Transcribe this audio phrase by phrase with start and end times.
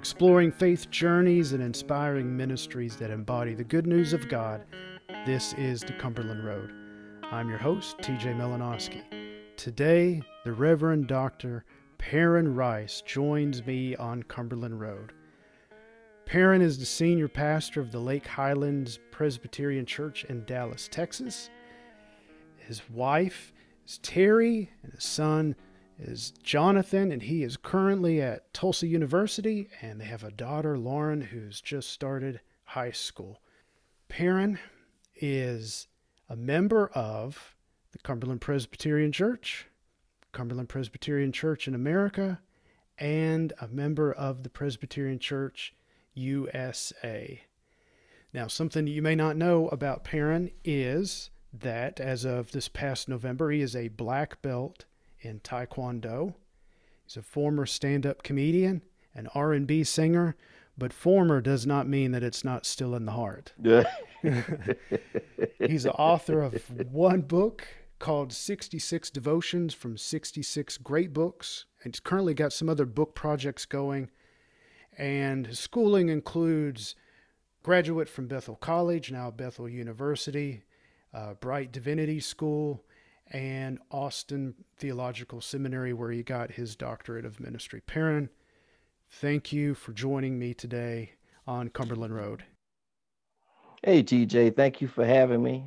[0.00, 4.64] Exploring faith journeys and inspiring ministries that embody the good news of God,
[5.26, 6.72] this is the Cumberland Road.
[7.30, 9.02] I'm your host, TJ Melanowski.
[9.58, 11.66] Today, the Reverend Dr.
[11.98, 15.12] Perrin Rice joins me on Cumberland Road.
[16.24, 21.50] Perrin is the senior pastor of the Lake Highlands Presbyterian Church in Dallas, Texas.
[22.56, 23.52] His wife
[23.86, 25.54] is Terry, and his son
[26.00, 31.20] is Jonathan, and he is currently at Tulsa University, and they have a daughter, Lauren,
[31.20, 33.40] who's just started high school.
[34.08, 34.58] Perrin
[35.16, 35.88] is
[36.28, 37.54] a member of
[37.92, 39.66] the Cumberland Presbyterian Church,
[40.32, 42.40] Cumberland Presbyterian Church in America,
[42.98, 45.74] and a member of the Presbyterian Church
[46.14, 47.42] USA.
[48.32, 53.50] Now, something you may not know about Perrin is that as of this past November,
[53.50, 54.84] he is a black belt
[55.20, 56.34] in Taekwondo.
[57.04, 58.82] He's a former stand-up comedian,
[59.14, 60.36] an R&B singer,
[60.78, 63.52] but former does not mean that it's not still in the heart.
[65.58, 67.66] He's the author of one book
[67.98, 71.66] called 66 Devotions from 66 Great Books.
[71.84, 74.10] And he's currently got some other book projects going.
[74.98, 76.94] And his schooling includes
[77.62, 80.62] graduate from Bethel College, now Bethel University,
[81.12, 82.84] uh, Brite Divinity School,
[83.30, 87.80] and Austin Theological Seminary, where he got his doctorate of ministry.
[87.80, 88.28] Perrin,
[89.10, 91.12] thank you for joining me today
[91.46, 92.44] on Cumberland Road.
[93.82, 95.64] Hey, TJ, thank you for having me.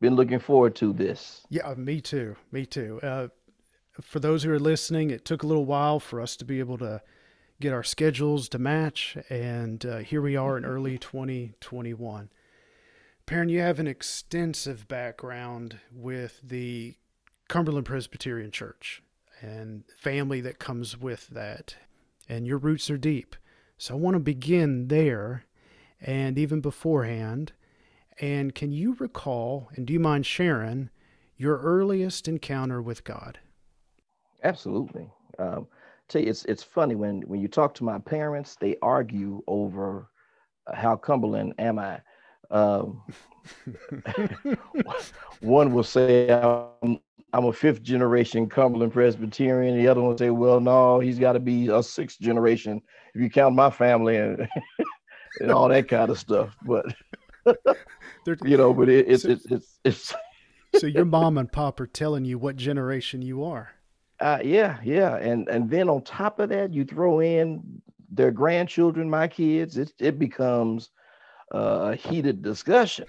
[0.00, 1.46] Been looking forward to this.
[1.48, 2.36] Yeah, me too.
[2.52, 3.00] Me too.
[3.02, 3.28] Uh,
[4.02, 6.78] for those who are listening, it took a little while for us to be able
[6.78, 7.00] to
[7.60, 12.28] get our schedules to match, and uh, here we are in early 2021.
[13.26, 16.94] Perrin, you have an extensive background with the
[17.48, 19.02] Cumberland Presbyterian Church
[19.40, 21.74] and family that comes with that,
[22.28, 23.34] and your roots are deep.
[23.78, 25.44] So I want to begin there
[26.00, 27.52] and even beforehand.
[28.20, 30.90] And can you recall, and do you mind sharing,
[31.36, 33.40] your earliest encounter with God?
[34.44, 35.10] Absolutely.
[35.40, 35.66] Um,
[36.08, 40.08] tell you, it's it's funny when when you talk to my parents, they argue over
[40.72, 42.00] how Cumberland am I.
[42.50, 43.02] Um,
[45.40, 46.98] one will say I'm,
[47.32, 49.76] I'm a fifth generation Cumberland Presbyterian.
[49.76, 52.80] The other one will say, well, no, he's got to be a sixth generation
[53.14, 54.48] if you count my family and
[55.40, 56.56] and all that kind of stuff.
[56.62, 56.86] But
[58.44, 60.14] you know, but it, it's, so, it's it's it's
[60.78, 63.70] so your mom and pop are telling you what generation you are.
[64.18, 69.10] Uh, yeah, yeah, and and then on top of that, you throw in their grandchildren,
[69.10, 69.76] my kids.
[69.76, 70.90] It it becomes
[71.54, 73.06] uh, a heated discussion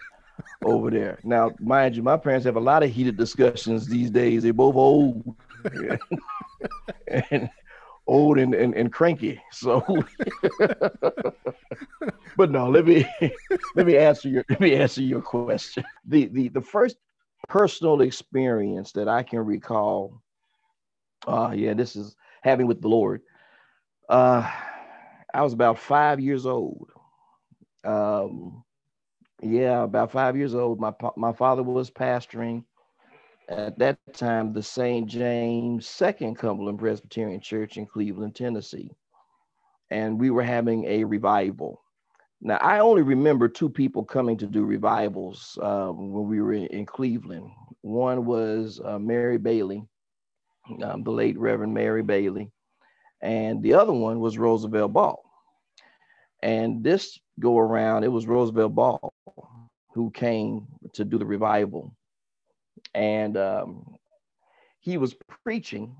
[0.63, 1.19] over there.
[1.23, 4.43] Now, mind you, my parents have a lot of heated discussions these days.
[4.43, 5.35] They're both old
[7.07, 7.49] and
[8.07, 9.41] old and, and, and cranky.
[9.51, 9.83] So,
[12.37, 13.07] but no, let me
[13.75, 15.83] let me answer your let me answer your question.
[16.05, 16.97] The the the first
[17.47, 20.21] personal experience that I can recall,
[21.27, 23.21] uh, yeah, this is having with the Lord.
[24.09, 24.49] Uh,
[25.33, 26.89] I was about five years old
[27.87, 28.63] um,
[29.41, 30.79] yeah, about five years old.
[30.79, 32.63] My my father was pastoring
[33.49, 35.07] at that time the St.
[35.07, 38.91] James Second Cumberland Presbyterian Church in Cleveland, Tennessee,
[39.89, 41.81] and we were having a revival.
[42.41, 46.67] Now, I only remember two people coming to do revivals um, when we were in,
[46.67, 47.49] in Cleveland.
[47.81, 49.83] One was uh, Mary Bailey,
[50.83, 52.51] um, the late Reverend Mary Bailey,
[53.21, 55.23] and the other one was Roosevelt Ball.
[56.43, 59.13] And this go around, it was Roosevelt Ball
[59.93, 61.91] who came to do the revival.
[62.93, 63.95] And um,
[64.79, 65.95] he was preaching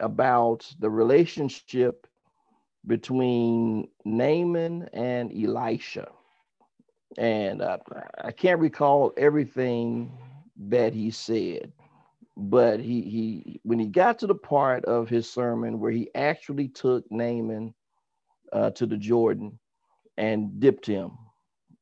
[0.00, 2.06] about the relationship
[2.86, 6.08] between Naaman and Elisha.
[7.16, 7.78] And uh,
[8.22, 10.18] I can't recall everything
[10.68, 11.72] that he said,
[12.36, 16.68] but he, he when he got to the part of his sermon where he actually
[16.68, 17.72] took Naaman
[18.52, 19.58] uh, to the Jordan
[20.16, 21.12] and dipped him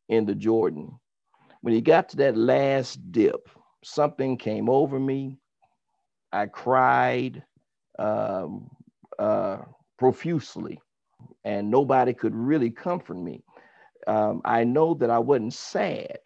[0.08, 0.98] in the Jordan.
[1.60, 3.48] When he got to that last dip,
[3.84, 5.38] something came over me.
[6.32, 7.42] I cried
[7.98, 8.70] um,
[9.18, 9.58] uh,
[9.98, 10.80] profusely,
[11.44, 13.44] and nobody could really comfort me.
[14.06, 16.18] Um, I know that I wasn't sad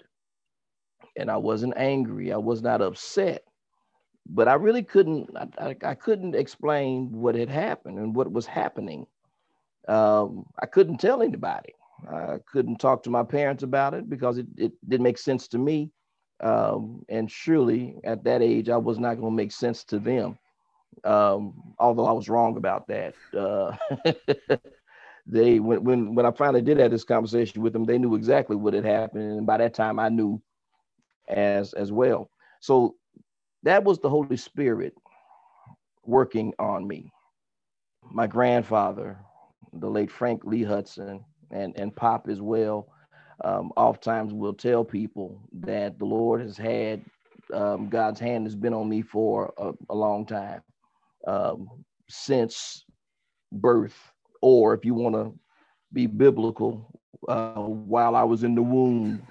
[1.17, 2.33] and I wasn't angry.
[2.33, 3.43] I was not upset,
[4.27, 5.29] but I really couldn't.
[5.37, 9.07] I, I, I couldn't explain what had happened and what was happening.
[9.89, 11.75] Um, I couldn't tell anybody.
[12.11, 15.59] I couldn't talk to my parents about it because it, it didn't make sense to
[15.59, 15.91] me.
[16.41, 20.39] Um, and surely at that age, I was not going to make sense to them,
[21.05, 23.15] um, although I was wrong about that.
[23.37, 23.77] Uh,
[25.27, 28.57] they when when when I finally did have this conversation with them, they knew exactly
[28.57, 30.41] what had happened, and by that time I knew
[31.29, 32.31] as as well.
[32.61, 32.97] So
[33.63, 34.95] that was the Holy Spirit
[36.05, 37.11] working on me.
[38.11, 39.19] My grandfather,
[39.73, 42.89] the late Frank Lee Hudson, and and Pop as well,
[43.45, 47.05] um, oftentimes will tell people that the Lord has had
[47.53, 50.63] um, God's hand has been on me for a, a long time
[51.27, 51.69] um,
[52.09, 52.85] since
[53.53, 53.97] birth
[54.43, 55.33] or if you want to
[55.93, 59.27] be biblical, uh, while I was in the womb,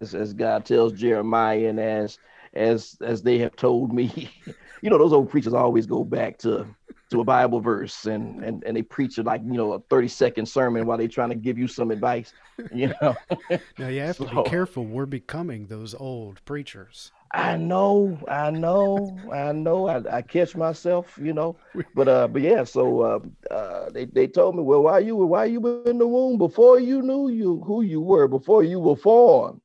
[0.00, 2.18] as, as God tells Jeremiah, and as
[2.54, 4.30] as as they have told me,
[4.82, 6.66] you know, those old preachers always go back to
[7.10, 10.08] to a Bible verse and and and they preach it like you know a 30
[10.08, 12.32] second sermon while they're trying to give you some advice,
[12.72, 13.16] you know.
[13.78, 14.84] now you have so, to be careful.
[14.84, 17.10] We're becoming those old preachers.
[17.32, 19.86] I know, I know, I know.
[19.86, 21.56] I, I catch myself, you know.
[21.94, 22.64] But uh, but yeah.
[22.64, 26.06] So uh, uh, they they told me, well, why you why you were in the
[26.06, 29.60] womb before you knew you who you were before you were formed.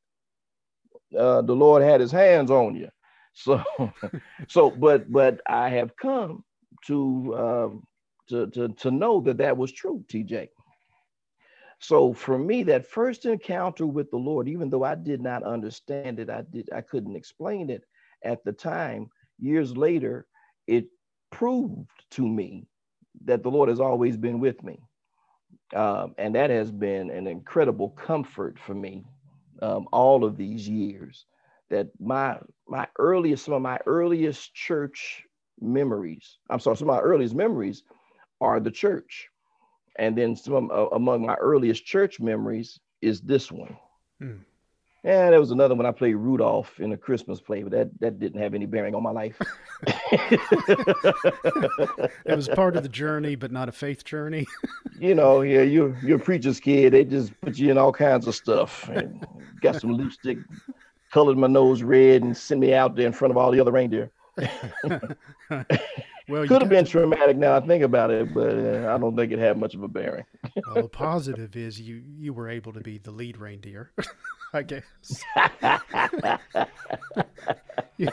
[1.16, 2.90] Uh, the Lord had His hands on you.
[3.34, 3.64] So
[4.48, 6.44] so but but I have come
[6.88, 7.84] to um
[8.30, 10.50] to to to know that that was true, TJ.
[11.80, 16.20] So for me, that first encounter with the Lord, even though I did not understand
[16.20, 17.84] it, I did I couldn't explain it
[18.24, 19.10] at the time.
[19.40, 20.26] Years later,
[20.68, 20.86] it
[21.32, 22.68] proved to me
[23.26, 24.80] that the Lord has always been with me,
[25.76, 29.06] um, and that has been an incredible comfort for me
[29.62, 31.26] um, all of these years.
[31.70, 35.24] That my my earliest some of my earliest church
[35.60, 37.84] memories, I'm sorry, some of my earliest memories
[38.42, 39.30] are the church
[39.98, 43.78] and then some uh, among my earliest church memories is this one.
[44.20, 44.38] Hmm.
[45.04, 48.20] Yeah, there was another one I played Rudolph in a Christmas play, but that, that
[48.20, 49.40] didn't have any bearing on my life.
[49.88, 50.40] it
[52.26, 54.48] was part of the journey, but not a faith journey.
[55.00, 56.94] you know, yeah, you're you're a preacher's kid.
[56.94, 58.90] They just put you in all kinds of stuff.
[58.90, 59.24] And
[59.62, 60.40] got some lipstick,
[61.12, 63.72] colored my nose red, and sent me out there in front of all the other
[63.72, 64.12] reindeer.
[66.28, 69.32] Well, could have been traumatic now I think about it, but uh, I don't think
[69.32, 70.26] it had much of a bearing.
[70.66, 73.92] well, the positive is you you were able to be the lead reindeer,
[74.54, 75.24] I guess.
[77.98, 78.10] yeah.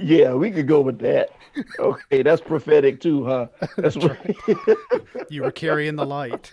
[0.00, 1.30] yeah, we could go with that.
[1.78, 3.48] Okay, that's prophetic too, huh?
[3.76, 4.36] That's, that's right.
[5.28, 6.50] you were carrying the light.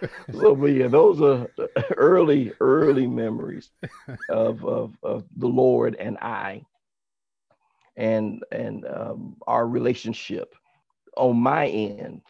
[0.32, 1.48] so yeah, those are
[1.96, 3.70] early, early memories
[4.28, 6.62] of, of, of the Lord and I
[7.96, 10.54] and and um, our relationship
[11.16, 12.20] on my end,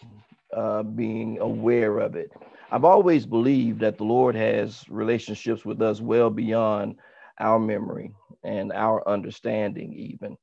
[0.56, 2.30] uh, being aware of it.
[2.70, 6.96] I've always believed that the Lord has relationships with us well beyond
[7.38, 8.12] our memory
[8.44, 10.36] and our understanding, even.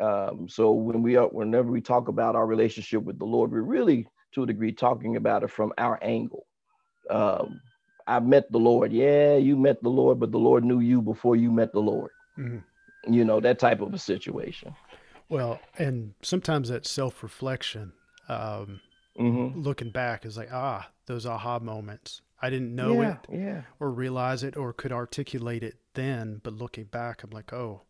[0.00, 3.62] Um, so when we are, whenever we talk about our relationship with the Lord, we're
[3.62, 6.46] really, to a degree, talking about it from our angle
[7.10, 7.60] um,
[8.06, 8.92] I met the Lord.
[8.92, 12.10] Yeah, you met the Lord, but the Lord knew you before you met the Lord.
[12.38, 13.12] Mm-hmm.
[13.12, 14.74] You know, that type of a situation.
[15.28, 17.92] Well, and sometimes that self reflection,
[18.28, 18.80] um,
[19.18, 19.60] mm-hmm.
[19.60, 22.20] looking back, is like, ah, those aha moments.
[22.42, 23.62] I didn't know yeah, it yeah.
[23.78, 27.82] or realize it or could articulate it then, but looking back, I'm like, oh,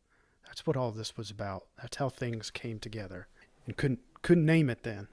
[0.44, 1.66] that's what all this was about.
[1.80, 3.28] That's how things came together.
[3.66, 5.08] And couldn't couldn't name it then.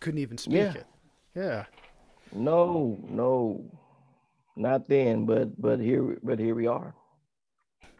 [0.00, 0.74] Couldn't even speak yeah.
[0.74, 0.86] it.
[1.34, 1.64] Yeah.
[2.32, 3.64] No, no,
[4.56, 5.26] not then.
[5.26, 6.94] But but here but here we are.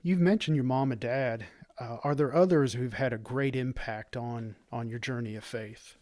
[0.03, 1.47] You've mentioned your mom and dad.
[1.79, 5.97] Uh, are there others who've had a great impact on on your journey of faith?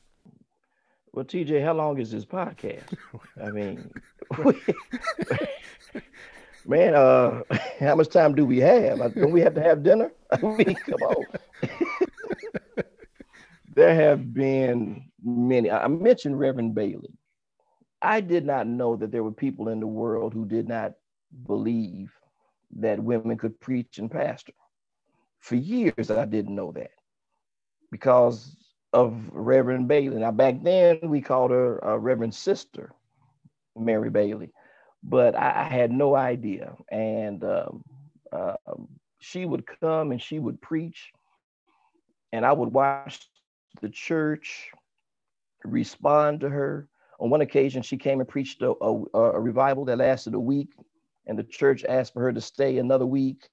[1.12, 2.92] Well, TJ, how long is this podcast?
[3.42, 3.90] I mean,
[6.66, 7.42] man, uh,
[7.80, 8.98] how much time do we have?
[9.14, 10.12] Don't we have to have dinner?
[10.32, 11.24] I mean, come on.
[13.74, 15.70] there have been many.
[15.70, 17.14] I mentioned Reverend Bailey.
[18.04, 20.92] I did not know that there were people in the world who did not
[21.46, 22.12] believe
[22.76, 24.52] that women could preach and pastor.
[25.40, 26.90] For years, I didn't know that
[27.90, 28.56] because
[28.92, 30.18] of Reverend Bailey.
[30.18, 32.92] Now, back then, we called her a Reverend Sister
[33.76, 34.52] Mary Bailey,
[35.02, 36.74] but I, I had no idea.
[36.90, 37.84] And um,
[38.32, 38.56] uh,
[39.18, 41.10] she would come and she would preach,
[42.32, 43.20] and I would watch
[43.80, 44.70] the church
[45.64, 46.88] respond to her
[47.24, 50.68] on one occasion, she came and preached a, a, a, revival that lasted a week,
[51.26, 53.48] and the church asked for her to stay another week.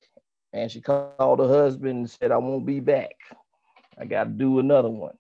[0.52, 3.16] And she called her husband and said, I won't be back.
[3.98, 5.16] I got to do another one.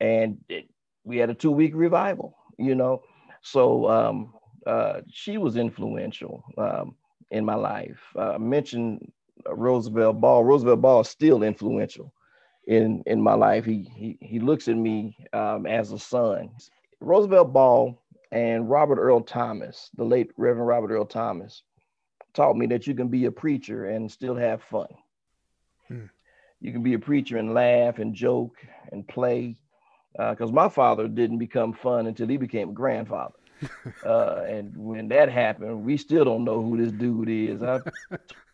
[0.00, 0.70] And it,
[1.04, 3.02] we had a two week revival, you know.
[3.42, 4.32] So um,
[4.66, 6.94] uh, she was influential um,
[7.30, 8.00] in my life.
[8.16, 9.12] Uh, I mentioned
[9.46, 10.44] Roosevelt Ball.
[10.44, 12.14] Roosevelt Ball is still influential
[12.66, 13.66] in in my life.
[13.66, 16.48] He he he looks at me um, as a son.
[17.00, 18.00] Roosevelt Ball
[18.32, 21.62] and Robert Earl Thomas, the late Reverend Robert Earl Thomas,
[22.34, 24.88] taught me that you can be a preacher and still have fun.
[25.88, 26.06] Hmm.
[26.60, 28.56] You can be a preacher and laugh and joke
[28.92, 29.56] and play.
[30.16, 33.34] Because uh, my father didn't become fun until he became a grandfather.
[34.06, 37.62] uh, and when that happened, we still don't know who this dude is.
[37.62, 37.80] I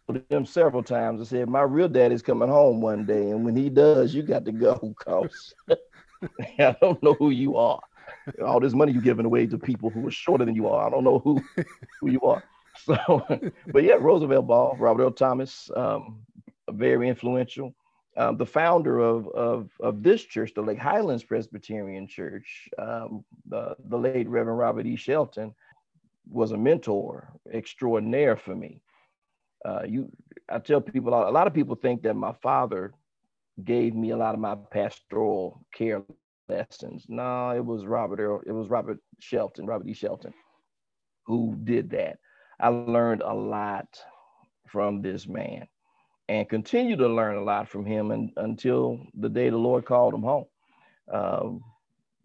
[0.06, 1.20] told him several times.
[1.20, 4.44] I said, "My real daddy's coming home one day, and when he does, you got
[4.44, 5.54] to go, cause
[6.58, 7.80] I don't know who you are.
[8.44, 10.86] All this money you're giving away to people who are shorter than you are.
[10.86, 11.42] I don't know who
[12.00, 12.42] who you are."
[12.86, 13.26] So,
[13.66, 16.22] but yeah, Roosevelt Ball, Robert Earl Thomas, um,
[16.70, 17.74] very influential.
[18.16, 23.74] Um, the founder of, of, of this church, the Lake Highlands Presbyterian Church, um, the,
[23.88, 24.96] the late Reverend Robert E.
[24.96, 25.54] Shelton,
[26.30, 28.80] was a mentor extraordinaire for me.
[29.64, 30.10] Uh, you,
[30.48, 32.92] I tell people, a lot of people think that my father
[33.62, 36.02] gave me a lot of my pastoral care
[36.48, 37.06] lessons.
[37.08, 38.42] No, it was Robert.
[38.46, 39.94] It was Robert Shelton, Robert E.
[39.94, 40.32] Shelton,
[41.24, 42.18] who did that.
[42.60, 43.88] I learned a lot
[44.68, 45.66] from this man
[46.28, 50.14] and continue to learn a lot from him and, until the day the Lord called
[50.14, 50.46] him home.
[51.12, 51.60] Um,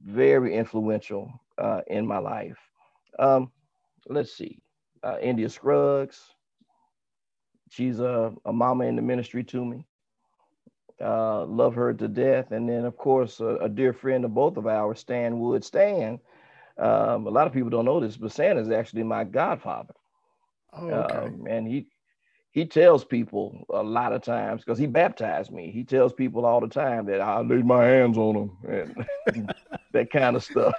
[0.03, 2.57] very influential uh, in my life.
[3.19, 3.51] Um,
[4.07, 4.59] let's see,
[5.03, 6.21] uh, India Scruggs.
[7.69, 9.85] She's a, a, mama in the ministry to me.
[10.99, 12.51] Uh, love her to death.
[12.51, 15.63] And then, of course, a, a, dear friend of both of ours, Stan Wood.
[15.63, 16.19] Stan,
[16.79, 19.93] um, a lot of people don't know this, but Stan is actually my godfather.
[20.73, 21.17] Oh, okay.
[21.17, 21.87] Um, and he
[22.57, 25.69] he tells people a lot of times because he baptized me.
[25.69, 29.53] He tells people all the time that I laid my hands on him and
[29.91, 30.73] that kind of stuff.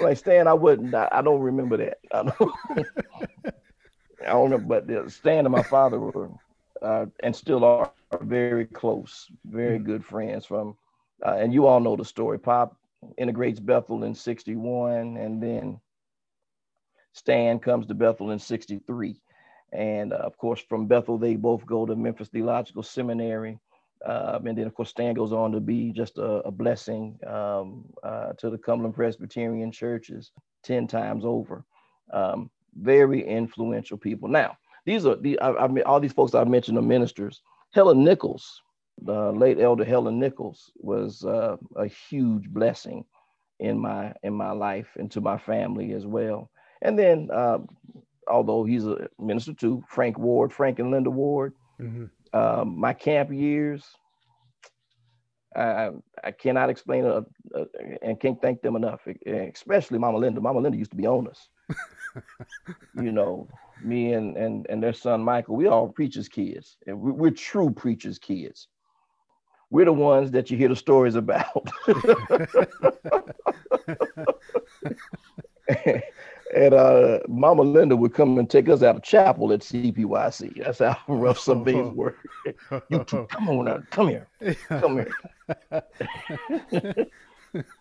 [0.00, 0.92] like Stan, I wouldn't.
[0.92, 1.98] I, I, don't remember that.
[2.12, 2.52] I don't.
[4.26, 6.30] I don't know, but Stan and my father were
[6.82, 7.92] uh, and still are,
[8.22, 9.84] very close, very mm.
[9.84, 10.46] good friends.
[10.46, 10.76] From
[11.24, 12.38] uh, and you all know the story.
[12.38, 12.76] Pop
[13.18, 15.78] integrates Bethel in '61, and then
[17.18, 19.20] Stan comes to Bethel in 63.
[19.72, 23.58] And uh, of course, from Bethel, they both go to Memphis Theological Seminary.
[24.06, 27.84] Um, and then, of course, Stan goes on to be just a, a blessing um,
[28.02, 30.30] uh, to the Cumberland Presbyterian churches
[30.62, 31.64] 10 times over.
[32.12, 34.28] Um, very influential people.
[34.28, 34.56] Now,
[34.88, 37.42] these are the I, I mean, all these folks I mentioned are ministers.
[37.72, 38.62] Helen Nichols,
[39.02, 43.04] the late elder Helen Nichols, was uh, a huge blessing
[43.60, 46.50] in my in my life and to my family as well.
[46.80, 47.58] And then uh,
[48.28, 51.52] although he's a minister too, Frank Ward, Frank and Linda Ward.
[51.78, 52.06] Mm-hmm.
[52.32, 53.84] Um, my camp years,
[55.54, 55.90] I,
[56.24, 57.64] I cannot explain it uh,
[58.02, 60.40] and can't thank them enough, especially Mama Linda.
[60.40, 61.48] Mama Linda used to be on us.
[63.02, 63.48] you know,
[63.82, 66.76] me and, and, and their son Michael, we all preachers' kids.
[66.86, 68.68] And we, we're true preachers' kids.
[69.70, 71.68] We're the ones that you hear the stories about.
[76.54, 80.64] and uh, Mama Linda would come and take us out of chapel at CPYC.
[80.64, 82.16] That's how rough some things were.
[82.88, 84.28] you two, come on now, come here,
[84.68, 85.06] come
[85.70, 87.06] here.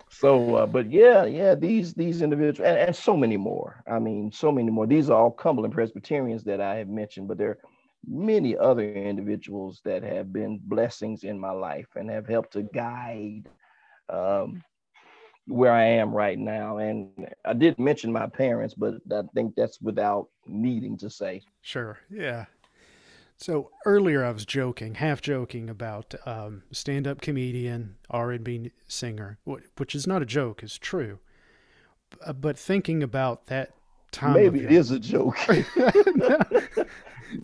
[0.10, 3.84] So, uh, but yeah, yeah, these these individuals and, and so many more.
[3.88, 4.88] I mean, so many more.
[4.88, 7.60] These are all Cumberland Presbyterians that I have mentioned, but there are
[8.08, 13.44] many other individuals that have been blessings in my life and have helped to guide
[14.10, 14.64] um,
[15.46, 16.78] where I am right now.
[16.78, 17.10] And
[17.46, 21.42] I did mention my parents, but I think that's without needing to say.
[21.62, 21.98] Sure.
[22.10, 22.46] Yeah.
[23.38, 29.38] So earlier I was joking, half joking about um, stand-up comedian, R&B singer,
[29.78, 31.20] which is not a joke, it's true.
[32.36, 33.74] But thinking about that
[34.12, 35.38] time, maybe it is a joke.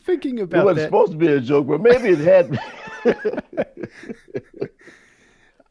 [0.02, 2.60] thinking about it wasn't that, supposed to be a joke, but maybe it had.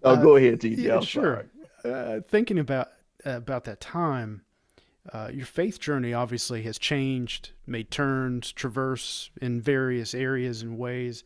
[0.05, 0.79] oh, uh, go ahead, TJ.
[0.79, 1.47] Yeah, sure.
[1.85, 2.88] Uh, thinking about
[3.26, 4.43] uh, about that time,
[5.11, 11.25] uh, your faith journey obviously has changed, made turns, traverse in various areas and ways.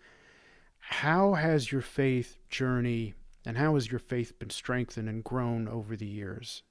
[0.79, 3.15] How has your faith journey
[3.45, 6.63] and how has your faith been strengthened and grown over the years?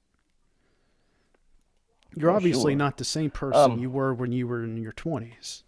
[2.14, 2.78] You're oh, obviously sure.
[2.78, 5.62] not the same person um, you were when you were in your 20s.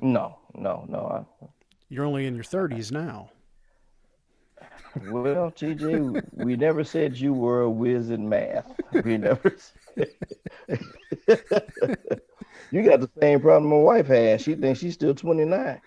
[0.00, 1.26] No, no, no.
[1.42, 1.46] I,
[1.88, 3.30] You're only in your 30s now.
[5.06, 8.72] Well, TJ, we never said you were a whiz in math.
[9.04, 9.54] We never.
[12.70, 14.42] You got the same problem my wife has.
[14.42, 15.80] She thinks she's still 29.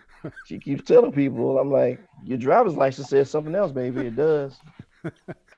[0.46, 4.08] She keeps telling people, I'm like, your driver's license says something else, baby.
[4.08, 4.60] It does.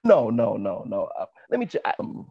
[0.04, 1.10] No, no, no, no.
[1.18, 2.28] Uh, let me tell um,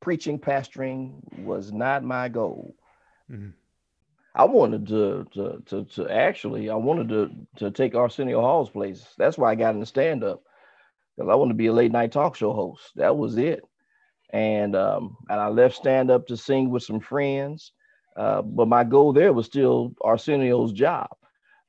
[0.00, 2.74] preaching, pastoring was not my goal.
[3.30, 3.50] Mm-hmm.
[4.34, 9.14] I wanted to, to to to actually I wanted to to take Arsenio Hall's place.
[9.18, 10.42] That's why I got into stand up
[11.16, 12.92] because I wanted to be a late night talk show host.
[12.96, 13.64] That was it.
[14.32, 17.72] And um, and I left stand up to sing with some friends.
[18.16, 21.08] Uh, but my goal there was still Arsenio's job.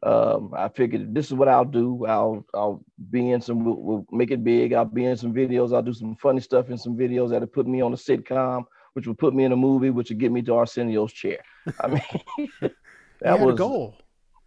[0.03, 2.06] Um, I figured this is what I'll do.
[2.08, 3.63] I'll I'll be in some.
[3.63, 4.74] We'll, we'll, make it big.
[4.74, 5.74] I'll be in some videos.
[5.74, 9.06] I'll do some funny stuff in some videos that'll put me on a sitcom, which
[9.06, 11.39] will put me in a movie, which will get me to Arsenio's chair.
[11.80, 12.01] I mean,
[13.22, 13.96] that was a goal.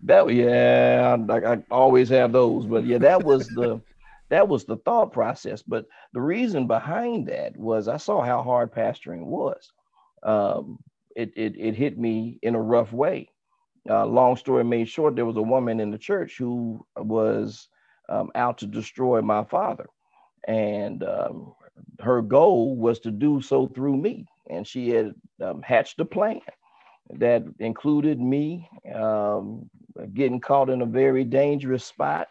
[0.02, 3.80] That yeah, I, I always have those, but yeah, that was the
[4.34, 5.62] that was the thought process.
[5.62, 9.72] But the reason behind that was I saw how hard pastoring was.
[10.24, 10.78] Um,
[11.16, 13.30] it, it it hit me in a rough way.
[13.88, 17.68] Uh, long story made short, there was a woman in the church who was
[18.08, 19.86] um, out to destroy my father,
[20.48, 21.54] and um,
[22.00, 24.26] her goal was to do so through me.
[24.50, 26.40] And she had um, hatched a plan
[27.10, 29.70] that included me um,
[30.14, 32.28] getting caught in a very dangerous spot,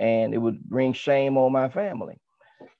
[0.00, 2.18] and it would bring shame on my family.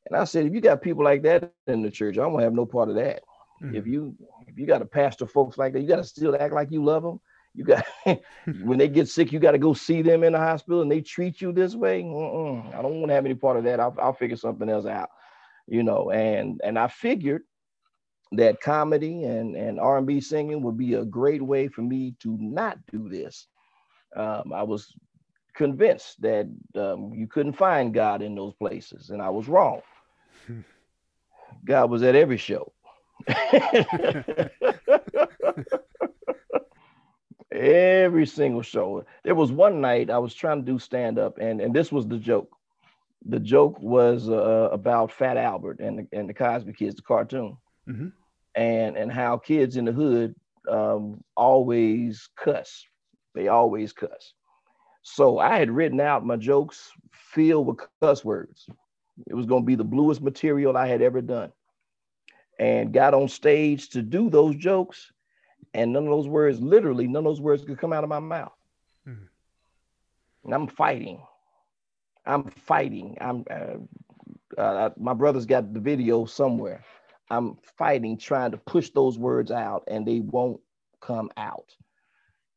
[0.07, 2.55] And I said, if you got people like that in the church, I don't have
[2.55, 3.23] no part of that.
[3.63, 3.77] Mm-hmm.
[3.77, 4.17] If you
[4.49, 6.83] if you got a pastor folks like that, you got to still act like you
[6.83, 7.21] love them.
[7.55, 7.85] You got
[8.63, 11.03] when they get sick, you got to go see them in the hospital, and they
[11.03, 12.03] treat you this way.
[12.03, 13.81] Mm-mm, I don't want to have any part of that.
[13.81, 15.11] I'll, I'll figure something else out,
[15.69, 16.11] you know.
[16.11, 17.43] And and I figured
[18.33, 22.79] that comedy and, and R&B singing would be a great way for me to not
[22.91, 23.49] do this.
[24.17, 24.95] Um, I was
[25.55, 29.83] convinced that um, you couldn't find God in those places, and I was wrong.
[31.65, 32.73] God was at every show.
[37.53, 39.05] every single show.
[39.25, 42.07] There was one night I was trying to do stand up, and, and this was
[42.07, 42.51] the joke.
[43.27, 47.57] The joke was uh, about Fat Albert and the, and the Cosby Kids, the cartoon.
[47.89, 48.09] Mm-hmm
[48.55, 50.35] and and how kids in the hood
[50.69, 52.85] um, always cuss.
[53.35, 54.35] They always cuss.
[55.03, 58.69] So I had written out my jokes filled with cuss words.
[59.27, 61.53] It was going to be the bluest material I had ever done.
[62.59, 65.13] And got on stage to do those jokes,
[65.73, 68.19] and none of those words, literally, none of those words could come out of my
[68.19, 68.53] mouth.
[69.09, 69.25] Mm-hmm.
[70.45, 71.23] And I'm fighting.
[72.27, 73.17] I'm fighting.
[73.21, 73.45] I'm.
[73.51, 76.85] Uh, uh, my brother's got the video somewhere.
[77.31, 80.61] I'm fighting, trying to push those words out, and they won't
[81.01, 81.75] come out.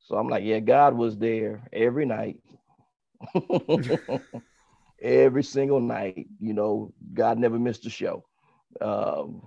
[0.03, 2.39] So I'm like, yeah, God was there every night.
[5.01, 8.23] every single night, you know, God never missed a show.
[8.81, 9.41] Um,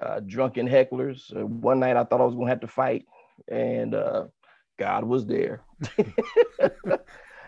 [0.00, 1.34] uh, drunken hecklers.
[1.36, 3.06] Uh, one night I thought I was going to have to fight,
[3.48, 4.26] and uh,
[4.78, 5.62] God was there.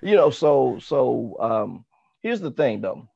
[0.03, 1.85] you know, so so um,
[2.20, 3.09] here's the thing though.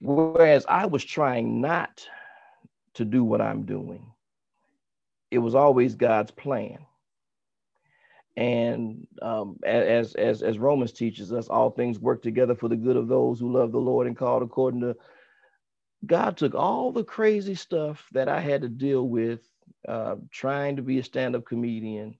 [0.00, 2.06] Whereas I was trying not
[2.94, 4.06] to do what I'm doing,
[5.30, 6.78] it was always God's plan.
[8.36, 12.96] And um, as, as, as Romans teaches us, all things work together for the good
[12.96, 14.96] of those who love the Lord and called according to
[16.04, 19.40] God took all the crazy stuff that I had to deal with,
[19.88, 22.16] uh, trying to be a stand-up comedian,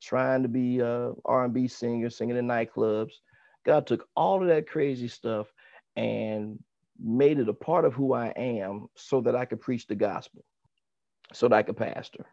[0.00, 3.14] trying to be a R&B singer, singing in nightclubs.
[3.66, 5.52] God took all of that crazy stuff
[5.96, 6.58] and
[7.02, 10.44] made it a part of who I am so that I could preach the gospel,
[11.32, 12.24] so that I could pastor.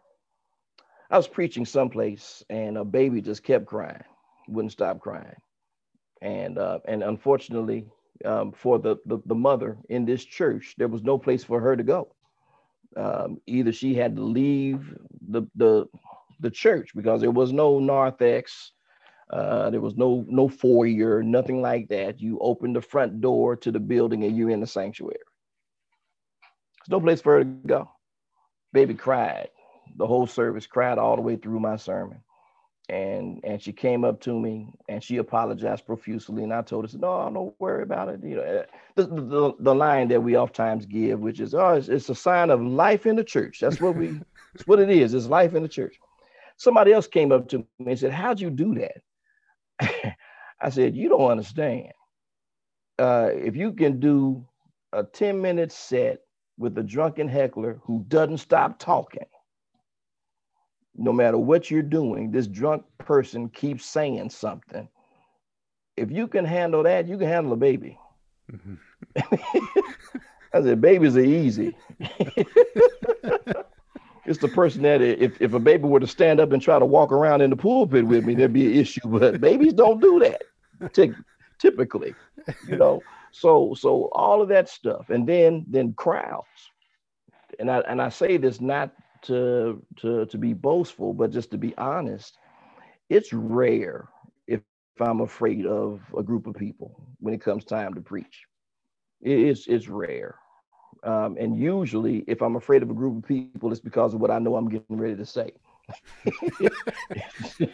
[1.10, 4.04] I was preaching someplace and a baby just kept crying,
[4.48, 5.36] wouldn't stop crying.
[6.22, 7.86] And uh, and unfortunately,
[8.26, 11.76] um, for the, the, the mother in this church, there was no place for her
[11.76, 12.10] to go.
[12.98, 14.96] Um, either she had to leave
[15.30, 15.86] the the
[16.39, 18.72] the church because there was no narthex,
[19.32, 22.22] uh, there was no no foyer, nothing like that.
[22.22, 25.20] You open the front door to the building and you're in the sanctuary.
[26.80, 27.91] There's no place for her to go.
[28.74, 29.50] Baby cried.
[29.98, 32.20] The whole service cried all the way through my sermon.
[32.90, 36.44] And and she came up to me and she apologized profusely.
[36.44, 38.24] And I told her, no, don't worry about it.
[38.24, 38.64] You know, uh,
[38.96, 42.50] the, the, the line that we oftentimes give, which is, oh, it's, it's a sign
[42.50, 43.60] of life in the church.
[43.60, 44.22] That's what we,
[44.56, 45.14] it's what it is.
[45.14, 46.00] It's life in the church.
[46.56, 49.02] Somebody else came up to me and said, how'd you do that?
[50.62, 51.92] I said, You don't understand.
[53.00, 54.46] Uh, if you can do
[54.94, 56.22] a 10 minute set
[56.58, 59.28] with a drunken heckler who doesn't stop talking,
[60.98, 64.88] no matter what you're doing, this drunk person keeps saying something.
[65.96, 67.98] If you can handle that, you can handle a baby.
[68.52, 68.76] Mm-hmm.
[70.54, 71.76] I said, babies are easy.
[74.26, 76.86] it's the person that if, if a baby were to stand up and try to
[76.86, 79.02] walk around in the pulpit with me, there'd be an issue.
[79.06, 80.42] But babies don't do that
[81.60, 82.16] typically,
[82.68, 83.02] you know.
[83.32, 86.72] So so all of that stuff, and then then crowds,
[87.60, 88.92] and I and I say this not
[89.23, 92.38] to to to be boastful, but just to be honest,
[93.10, 94.08] it's rare
[94.47, 94.62] if,
[94.95, 98.45] if I'm afraid of a group of people when it comes time to preach.
[99.21, 100.36] It's it's rare.
[101.03, 104.32] Um, and usually, if I'm afraid of a group of people, it's because of what
[104.32, 105.51] I know I'm getting ready to say.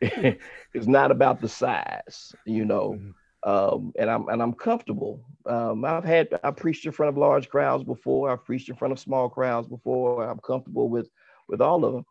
[0.00, 2.92] it's not about the size, you know.
[2.92, 3.10] Mm-hmm.
[3.44, 5.24] Um, and I'm and I'm comfortable.
[5.46, 8.30] Um, I've had I preached in front of large crowds before.
[8.30, 10.28] I've preached in front of small crowds before.
[10.28, 11.08] I'm comfortable with
[11.48, 12.04] with all of them.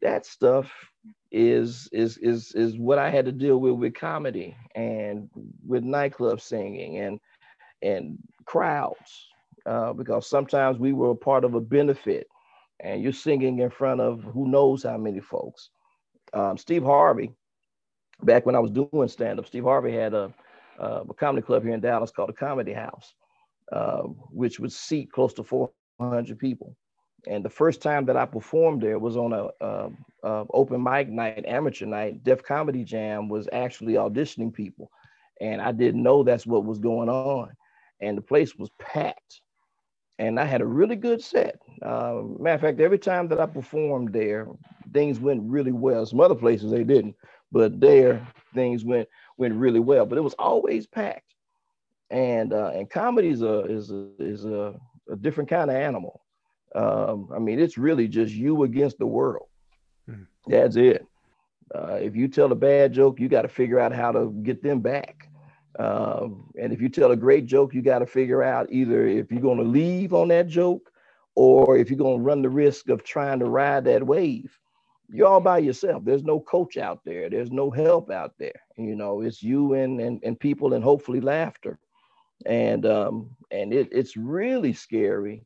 [0.00, 0.72] That stuff
[1.30, 5.30] is is is is what I had to deal with with comedy and
[5.66, 7.20] with nightclub singing and
[7.80, 9.28] and crowds
[9.66, 12.26] uh, because sometimes we were a part of a benefit
[12.80, 15.70] and you're singing in front of who knows how many folks.
[16.32, 17.32] Um, Steve Harvey,
[18.22, 20.32] back when I was doing stand up, Steve Harvey had a,
[20.78, 23.14] uh, a comedy club here in Dallas called the Comedy House,
[23.72, 26.76] uh, which would seat close to 400 people.
[27.26, 29.90] And the first time that I performed there was on a, a,
[30.24, 32.24] a open mic night, amateur night.
[32.24, 34.90] Def Comedy Jam was actually auditioning people,
[35.40, 37.52] and I didn't know that's what was going on.
[38.00, 39.40] And the place was packed
[40.18, 41.58] and I had a really good set.
[41.82, 44.46] Uh, matter of fact, every time that I performed there,
[44.92, 46.06] things went really well.
[46.06, 47.16] Some other places they didn't,
[47.50, 50.06] but there things went went really well.
[50.06, 51.34] But it was always packed,
[52.10, 54.74] and uh, and comedy is a is a, is a,
[55.10, 56.22] a different kind of animal.
[56.74, 59.48] Um, I mean, it's really just you against the world.
[60.08, 60.22] Mm-hmm.
[60.46, 61.06] That's it.
[61.74, 64.62] Uh, if you tell a bad joke, you got to figure out how to get
[64.62, 65.28] them back.
[65.78, 69.30] Um, and if you tell a great joke, you got to figure out either if
[69.30, 70.90] you're going to leave on that joke
[71.34, 74.58] or if you're going to run the risk of trying to ride that wave.
[75.12, 76.04] You're all by yourself.
[76.04, 77.28] There's no coach out there.
[77.28, 78.60] There's no help out there.
[78.76, 81.78] You know, it's you and and, and people and hopefully laughter.
[82.46, 85.44] And um, and it, it's really scary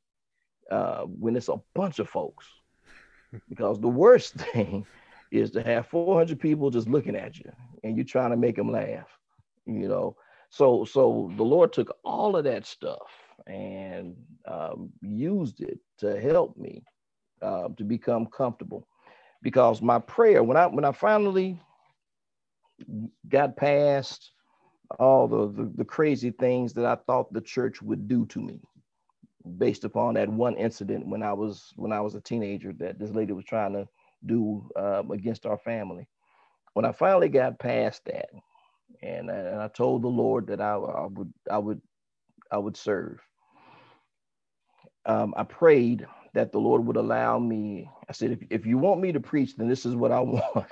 [0.70, 2.46] uh, when it's a bunch of folks
[3.48, 4.86] because the worst thing
[5.30, 7.50] is to have 400 people just looking at you
[7.82, 9.08] and you're trying to make them laugh
[9.66, 10.16] you know
[10.50, 13.10] so so the lord took all of that stuff
[13.46, 16.82] and um, used it to help me
[17.42, 18.86] uh, to become comfortable
[19.46, 21.60] because my prayer when i when i finally
[23.28, 24.32] got past
[24.98, 28.60] all the, the, the crazy things that i thought the church would do to me
[29.58, 33.12] based upon that one incident when i was when i was a teenager that this
[33.12, 33.88] lady was trying to
[34.26, 36.08] do um, against our family
[36.74, 38.28] when i finally got past that
[39.02, 41.80] and, and I told the Lord that I, I would I would
[42.50, 43.20] I would serve.
[45.06, 46.06] Um, I prayed
[46.36, 47.88] that the Lord would allow me.
[48.08, 50.66] I said, if, if you want me to preach, then this is what I want.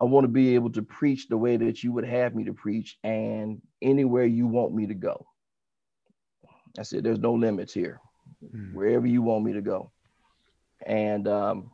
[0.00, 2.52] I want to be able to preach the way that you would have me to
[2.52, 5.24] preach and anywhere you want me to go.
[6.78, 8.00] I said, there's no limits here,
[8.44, 8.74] mm.
[8.74, 9.90] wherever you want me to go.
[10.84, 11.70] And um,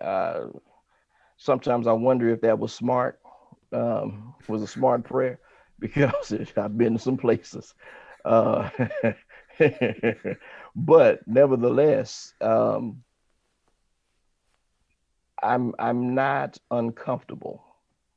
[0.00, 0.46] uh,
[1.38, 3.18] sometimes I wonder if that was smart
[3.72, 5.40] um, was a smart prayer
[5.80, 7.74] because I've been to some places.
[8.24, 8.70] Uh,
[10.76, 13.02] but nevertheless, um,
[15.42, 17.64] I'm I'm not uncomfortable.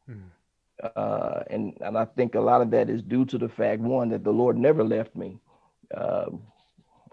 [0.05, 0.29] Hmm.
[0.95, 4.09] Uh, and, and I think a lot of that is due to the fact one
[4.09, 5.39] that the Lord never left me.
[5.95, 6.41] Um,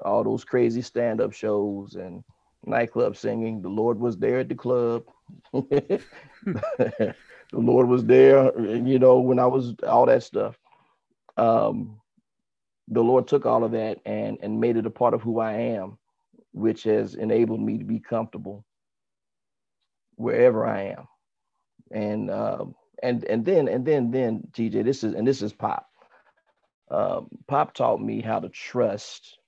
[0.05, 2.23] all those crazy stand-up shows and
[2.65, 5.05] nightclub singing, the Lord was there at the club.
[5.53, 7.15] the
[7.53, 10.57] Lord was there, you know, when I was all that stuff.
[11.37, 12.01] Um,
[12.89, 15.53] the Lord took all of that and and made it a part of who I
[15.55, 15.99] am,
[16.53, 18.65] which has enabled me to be comfortable
[20.17, 21.09] wherever I am.
[21.93, 22.67] And uh,
[23.03, 25.87] and and then and then then TJ, this is and this is Pop.
[26.91, 29.39] Um, Pop taught me how to trust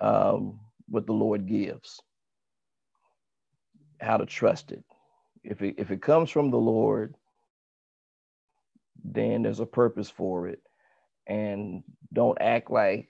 [0.00, 2.00] um, what the Lord gives,
[4.00, 4.84] how to trust it.
[5.44, 7.14] If it if it comes from the Lord,
[9.04, 10.60] then there's a purpose for it.
[11.26, 13.08] And don't act like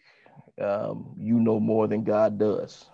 [0.60, 2.86] um, you know more than God does.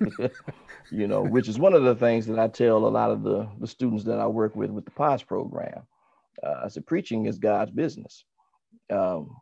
[0.90, 3.48] you know, which is one of the things that I tell a lot of the,
[3.58, 5.82] the students that I work with with the POS program.
[6.42, 8.24] Uh, I said, preaching is God's business.
[8.90, 9.36] Um,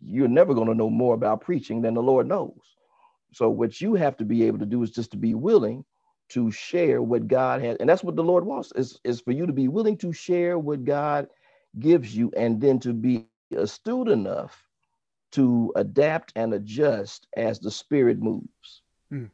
[0.00, 2.58] you're never going to know more about preaching than the Lord knows.
[3.32, 5.84] So what you have to be able to do is just to be willing
[6.30, 9.46] to share what God has, and that's what the Lord wants is, is for you
[9.46, 11.28] to be willing to share what God
[11.78, 14.67] gives you, and then to be astute enough
[15.32, 18.82] to adapt and adjust as the spirit moves.
[19.12, 19.30] Mm.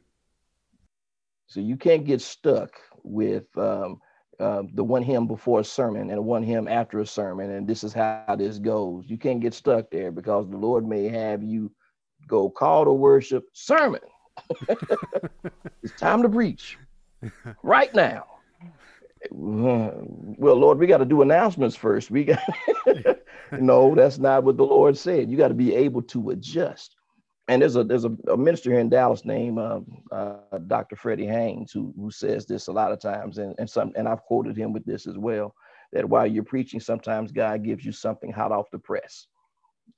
[1.47, 2.71] So you can't get stuck
[3.03, 3.99] with um,
[4.39, 7.83] uh, the one hymn before a sermon and one hymn after a sermon, and this
[7.83, 9.05] is how this goes.
[9.07, 11.71] You can't get stuck there because the Lord may have you
[12.27, 14.01] go call to worship sermon.
[15.83, 16.77] it's time to preach.
[17.63, 18.25] right now.
[20.37, 22.11] Well, Lord, we got to do announcements first.
[22.11, 22.39] We got
[23.51, 25.31] no, that's not what the Lord said.
[25.31, 26.97] You got to be able to adjust.
[27.47, 29.79] And there's a there's a, a minister here in Dallas named uh,
[30.11, 30.95] uh, Dr.
[30.95, 34.23] Freddie Haynes who who says this a lot of times, and and some and I've
[34.23, 35.55] quoted him with this as well.
[35.93, 39.27] That while you're preaching, sometimes God gives you something hot off the press,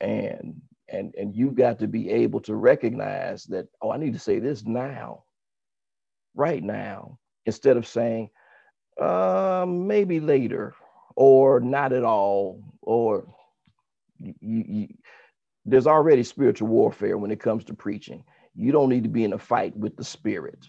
[0.02, 4.20] and and and you've got to be able to recognize that oh, I need to
[4.20, 5.24] say this now,
[6.36, 8.30] right now, instead of saying
[9.00, 10.74] uh, maybe later
[11.16, 13.28] or not at all or
[14.20, 14.88] you, you,
[15.66, 18.24] there's already spiritual warfare when it comes to preaching.
[18.56, 20.66] You don't need to be in a fight with the spirit.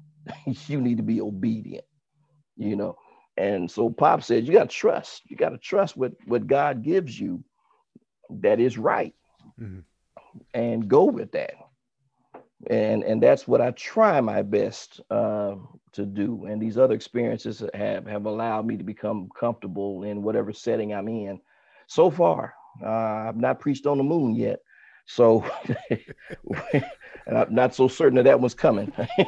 [0.66, 1.84] you need to be obedient,
[2.56, 2.96] you know.
[3.36, 5.22] And so Pop says you got to trust.
[5.26, 7.44] You got to trust what, what God gives you
[8.30, 9.14] that is right
[9.60, 9.80] mm-hmm.
[10.52, 11.54] and go with that.
[12.66, 15.54] And, and that's what I try my best uh,
[15.92, 16.46] to do.
[16.46, 21.08] And these other experiences have, have allowed me to become comfortable in whatever setting I'm
[21.08, 21.40] in.
[21.86, 24.60] So far, uh, I've not preached on the moon yet.
[25.06, 25.48] So,
[25.90, 28.92] and I'm not so certain that that one's coming.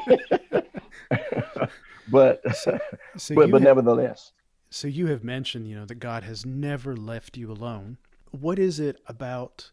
[2.10, 2.78] but, so,
[3.16, 4.32] so but, but have, nevertheless.
[4.68, 7.96] So you have mentioned, you know, that God has never left you alone.
[8.30, 9.70] What is it about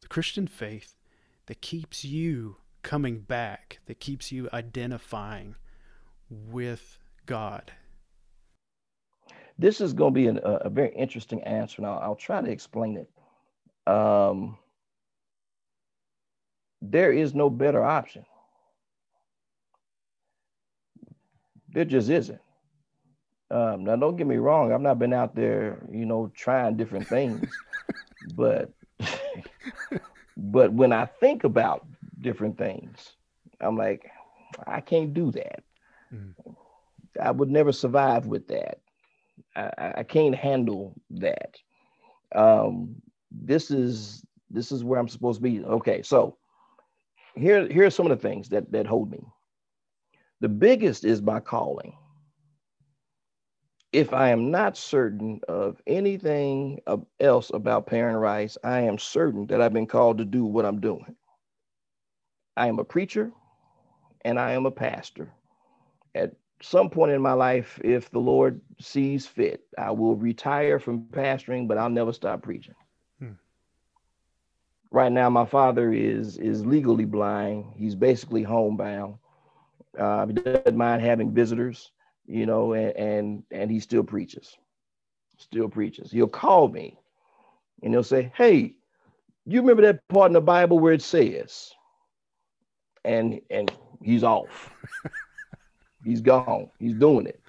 [0.00, 0.94] the Christian faith
[1.46, 5.56] that keeps you coming back, that keeps you identifying
[6.30, 7.72] with God?
[9.58, 12.40] This is going to be an, a, a, very interesting answer, and I'll, I'll try
[12.40, 13.90] to explain it.
[13.92, 14.58] Um,
[16.82, 18.24] there is no better option.
[21.72, 22.40] There just isn't.
[23.50, 24.72] Um, now, don't get me wrong.
[24.72, 27.48] I've not been out there, you know, trying different things,
[28.34, 28.72] but
[30.36, 31.86] but when I think about
[32.24, 33.12] different things,
[33.60, 34.10] I'm like,
[34.66, 35.62] I can't do that.
[36.12, 36.34] Mm.
[37.22, 38.80] I would never survive with that.
[39.54, 41.56] I, I can't handle that.
[42.34, 42.96] Um,
[43.30, 45.62] this is this is where I'm supposed to be.
[45.64, 46.36] Okay, so
[47.36, 49.24] here here are some of the things that that hold me.
[50.40, 51.96] The biggest is my calling.
[53.92, 56.80] If I am not certain of anything
[57.20, 60.80] else about Perrin Rice, I am certain that I've been called to do what I'm
[60.80, 61.14] doing.
[62.56, 63.32] I am a preacher
[64.24, 65.32] and I am a pastor.
[66.14, 71.04] At some point in my life, if the Lord sees fit, I will retire from
[71.06, 72.74] pastoring, but I'll never stop preaching.
[73.18, 73.32] Hmm.
[74.90, 77.66] Right now, my father is is legally blind.
[77.76, 79.16] He's basically homebound.
[79.98, 81.90] Uh, he doesn't mind having visitors,
[82.26, 84.56] you know, and, and and he still preaches,
[85.38, 86.10] still preaches.
[86.12, 86.98] He'll call me,
[87.82, 88.74] and he'll say, "Hey,
[89.44, 91.72] you remember that part in the Bible where it says?"
[93.04, 94.72] And and he's off.
[96.04, 96.70] he's gone.
[96.78, 97.40] He's doing it,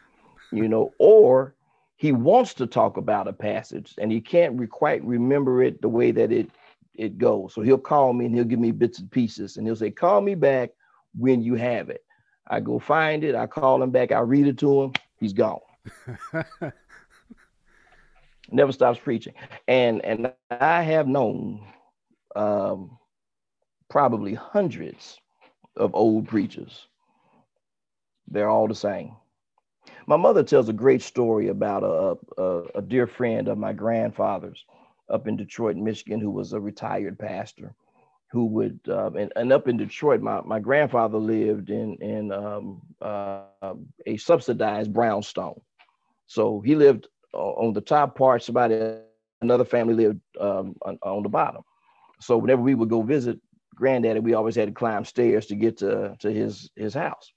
[0.52, 1.56] you know, or
[1.98, 5.90] he wants to talk about a passage and he can't re- quite remember it the
[5.90, 6.50] way that it
[6.94, 7.54] it goes.
[7.54, 10.22] So he'll call me and he'll give me bits and pieces and he'll say, "Call
[10.22, 10.72] me back
[11.18, 12.04] when you have it."
[12.48, 13.36] I go find it.
[13.36, 14.12] I call him back.
[14.12, 14.94] I read it to him.
[15.20, 15.60] He's gone.
[18.52, 19.34] Never stops preaching,
[19.68, 21.66] and and I have known
[22.36, 22.98] um,
[23.90, 25.20] probably hundreds
[25.78, 26.88] of old preachers
[28.28, 29.16] they're all the same.
[30.08, 34.66] My mother tells a great story about a, a, a dear friend of my grandfather's
[35.10, 37.76] up in Detroit, Michigan, who was a retired pastor
[38.32, 42.82] who would um, and, and up in Detroit, my, my grandfather lived in in um,
[43.02, 43.44] uh,
[44.06, 45.62] a subsidized brownstone.
[46.28, 48.44] So he lived on the top part.
[48.44, 48.98] Somebody,
[49.42, 51.62] another family lived um, on, on, the bottom.
[52.20, 53.40] So whenever we would go visit
[53.76, 57.32] granddaddy, we always had to climb stairs to get to, to his his house.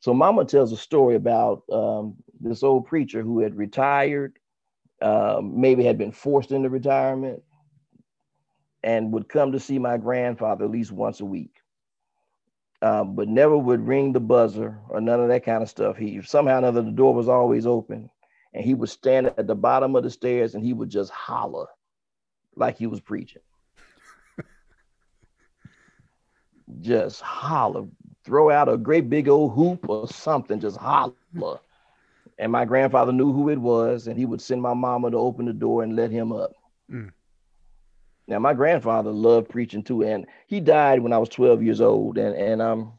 [0.00, 4.38] So Mama tells a story about um, this old preacher who had retired,
[5.00, 7.42] um, maybe had been forced into retirement,
[8.82, 11.56] and would come to see my grandfather at least once a week.
[12.82, 15.96] Um, but never would ring the buzzer or none of that kind of stuff.
[15.96, 18.10] He somehow or another the door was always open,
[18.52, 21.66] and he would stand at the bottom of the stairs and he would just holler
[22.56, 23.40] like he was preaching.
[26.80, 27.86] Just holler,
[28.24, 31.12] throw out a great big old hoop or something, just holler.
[32.38, 35.46] And my grandfather knew who it was, and he would send my mama to open
[35.46, 36.52] the door and let him up.
[36.90, 37.12] Mm.
[38.26, 42.18] Now, my grandfather loved preaching too, and he died when I was 12 years old.
[42.18, 42.94] And, and um,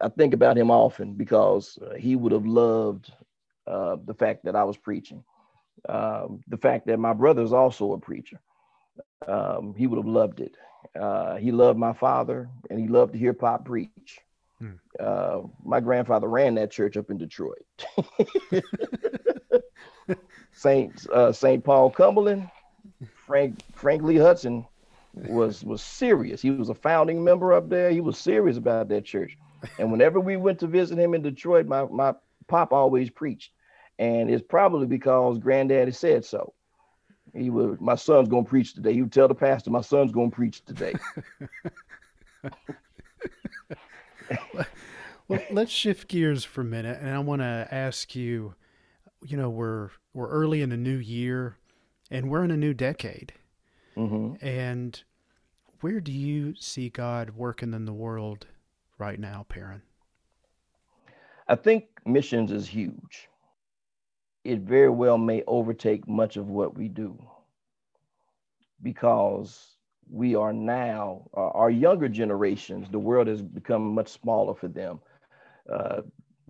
[0.00, 3.12] I think about him often because uh, he would have loved
[3.66, 5.22] uh, the fact that I was preaching.
[5.88, 8.40] Um, the fact that my brother is also a preacher.
[9.26, 10.56] Um, he would have loved it.
[10.98, 14.20] Uh, he loved my father and he loved to hear Pop preach.
[14.58, 14.72] Hmm.
[15.00, 17.64] Uh, my grandfather ran that church up in Detroit.
[20.52, 22.50] Saint uh, Saint Paul Cumberland,
[23.14, 24.66] Frank Frank Lee Hudson
[25.14, 26.40] was was serious.
[26.42, 27.90] He was a founding member up there.
[27.90, 29.36] He was serious about that church.
[29.78, 32.14] And whenever we went to visit him in Detroit, my my
[32.48, 33.52] pop always preached,
[33.98, 36.52] and it's probably because Granddaddy said so.
[37.34, 38.92] He would, my son's gonna preach today.
[38.92, 40.94] He would tell the pastor, my son's gonna preach today.
[45.28, 48.54] well, let's shift gears for a minute, and I want to ask you.
[49.24, 51.56] You know, we're we're early in a new year,
[52.10, 53.32] and we're in a new decade.
[53.96, 54.44] Mm-hmm.
[54.44, 55.00] And
[55.80, 58.46] where do you see God working in the world
[58.98, 59.82] right now, Perrin?
[61.48, 63.28] I think missions is huge
[64.44, 67.16] it very well may overtake much of what we do
[68.82, 69.76] because
[70.10, 75.00] we are now, uh, our younger generations, the world has become much smaller for them
[75.72, 76.02] uh,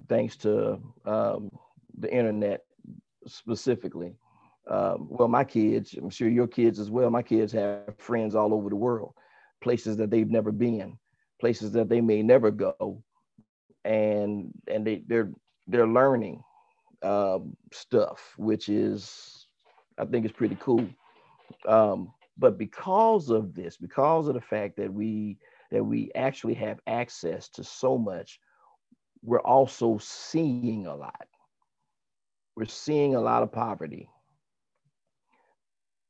[0.08, 1.50] thanks to um,
[1.98, 2.64] the internet
[3.26, 4.14] specifically.
[4.68, 8.54] Um, well, my kids, I'm sure your kids as well, my kids have friends all
[8.54, 9.14] over the world,
[9.60, 10.98] places that they've never been,
[11.40, 13.02] places that they may never go.
[13.84, 15.32] And and they, they're
[15.66, 16.44] they're learning
[17.02, 19.46] um, stuff, which is,
[19.98, 20.86] I think, is pretty cool.
[21.66, 25.38] Um, but because of this, because of the fact that we
[25.70, 28.38] that we actually have access to so much,
[29.22, 31.26] we're also seeing a lot.
[32.56, 34.08] We're seeing a lot of poverty,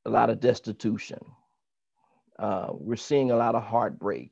[0.05, 1.19] a lot of destitution.
[2.37, 4.31] Uh, we're seeing a lot of heartbreak.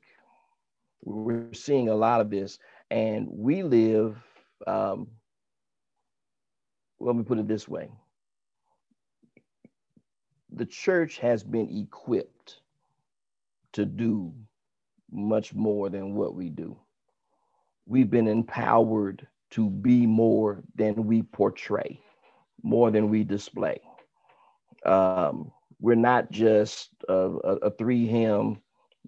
[1.02, 2.58] We're seeing a lot of this,
[2.90, 4.16] and we live
[4.66, 5.08] um,
[7.02, 7.90] let me put it this way
[10.54, 12.60] the church has been equipped
[13.72, 14.32] to do
[15.10, 16.76] much more than what we do.
[17.86, 22.00] We've been empowered to be more than we portray,
[22.62, 23.80] more than we display.
[24.84, 28.60] Um, we're not just a, a, a three hymn,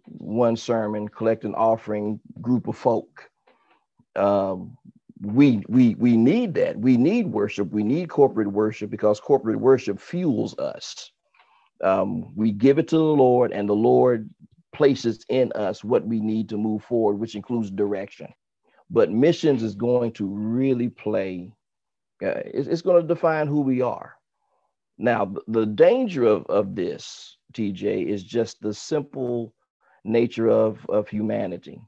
[0.06, 3.30] one sermon, collect an offering group of folk.
[4.16, 4.76] Um,
[5.24, 6.78] we we we need that.
[6.78, 7.70] We need worship.
[7.72, 11.10] We need corporate worship because corporate worship fuels us.
[11.82, 14.30] Um, we give it to the Lord, and the Lord
[14.74, 18.28] places in us what we need to move forward, which includes direction.
[18.90, 21.52] But missions is going to really play.
[22.22, 24.14] Uh, it's, it's going to define who we are.
[24.98, 29.54] Now, the danger of of this, TJ, is just the simple
[30.04, 31.80] nature of of humanity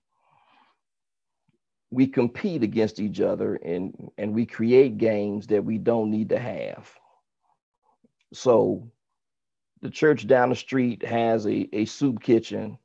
[1.97, 6.39] we compete against each other and and we create games that we don't need to
[6.39, 6.91] have.
[8.35, 8.91] So
[9.81, 12.77] the church down the street has a, a soup kitchen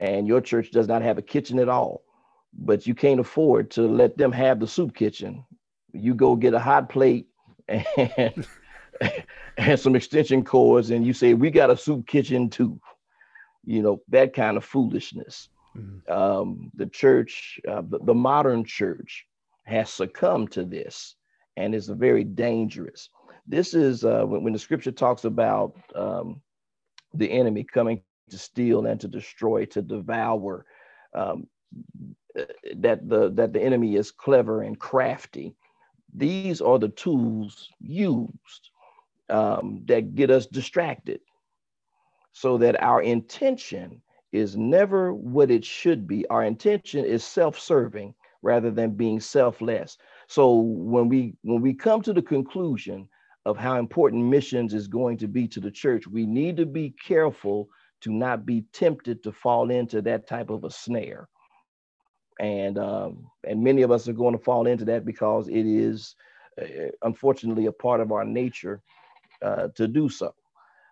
[0.00, 2.02] and your church does not have a kitchen at all
[2.52, 5.44] but you can't afford to let them have the soup kitchen.
[5.92, 7.28] You go get a hot plate
[7.68, 8.44] and
[9.56, 12.80] and some extension cords and you say we got a soup kitchen too.
[13.64, 16.12] You know that kind of foolishness Mm-hmm.
[16.12, 19.26] Um, the church, uh, the, the, modern church,
[19.64, 21.16] has succumbed to this
[21.56, 23.08] and is very dangerous.
[23.46, 26.40] This is uh, when, when, the scripture talks about um,
[27.14, 30.66] the enemy coming to steal and to destroy, to devour,
[31.14, 31.46] um,
[32.76, 35.54] that the that the enemy is clever and crafty.
[36.14, 38.70] These are the tools used
[39.30, 41.20] um, that get us distracted,
[42.32, 44.02] so that our intention
[44.32, 46.26] is never what it should be.
[46.28, 49.98] Our intention is self-serving rather than being selfless.
[50.26, 53.08] So when we when we come to the conclusion
[53.44, 56.94] of how important missions is going to be to the church, we need to be
[57.04, 57.68] careful
[58.00, 61.28] to not be tempted to fall into that type of a snare.
[62.40, 66.16] And um, and many of us are going to fall into that because it is
[66.60, 68.82] uh, unfortunately a part of our nature
[69.42, 70.34] uh, to do so.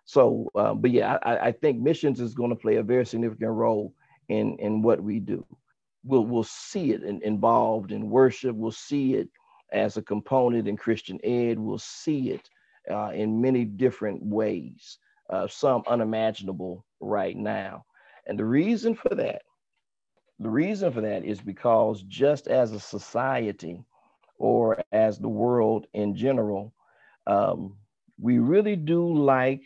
[0.05, 3.51] So, um, but yeah, I, I think missions is going to play a very significant
[3.51, 3.93] role
[4.29, 5.45] in in what we do.
[6.03, 8.55] We'll we'll see it in, involved in worship.
[8.55, 9.29] We'll see it
[9.71, 11.59] as a component in Christian ed.
[11.59, 12.49] We'll see it
[12.89, 14.97] uh, in many different ways,
[15.29, 17.85] uh, some unimaginable right now.
[18.25, 19.43] And the reason for that,
[20.39, 23.79] the reason for that is because just as a society
[24.37, 26.73] or as the world in general,
[27.27, 27.77] um,
[28.21, 29.63] we really do like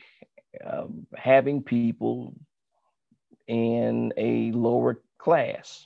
[0.65, 2.33] um, having people
[3.47, 5.85] in a lower class.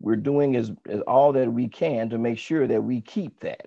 [0.00, 3.66] We're doing is, is all that we can to make sure that we keep that.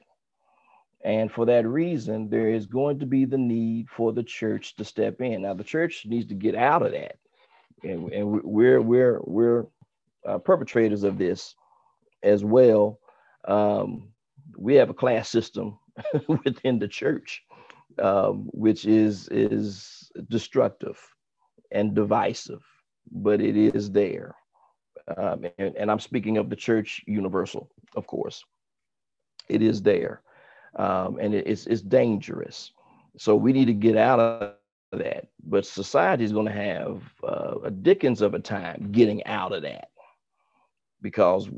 [1.03, 4.86] And for that reason, there is going to be the need for the church to
[4.86, 5.43] step in.
[5.43, 7.18] Now, the church needs to get out of that,
[7.84, 9.66] and, and we're we're we're
[10.28, 11.53] uh, perpetrators of this
[12.24, 12.99] as well.
[13.47, 14.10] Um,
[14.58, 15.78] we have a class system
[16.28, 17.43] within the church,
[18.01, 20.99] um, which is is destructive
[21.72, 22.64] and divisive,
[23.12, 24.36] but it is there.
[25.18, 28.43] Um, and, and, I'm speaking of the church universal, of course.
[29.49, 30.24] It is there,
[30.78, 32.72] um, and it, it's it's dangerous.
[33.18, 34.56] So we need to get out of
[34.91, 35.28] that.
[35.43, 39.62] But society is going to have uh, a Dickens of a time getting out of
[39.62, 39.89] that
[41.02, 41.50] because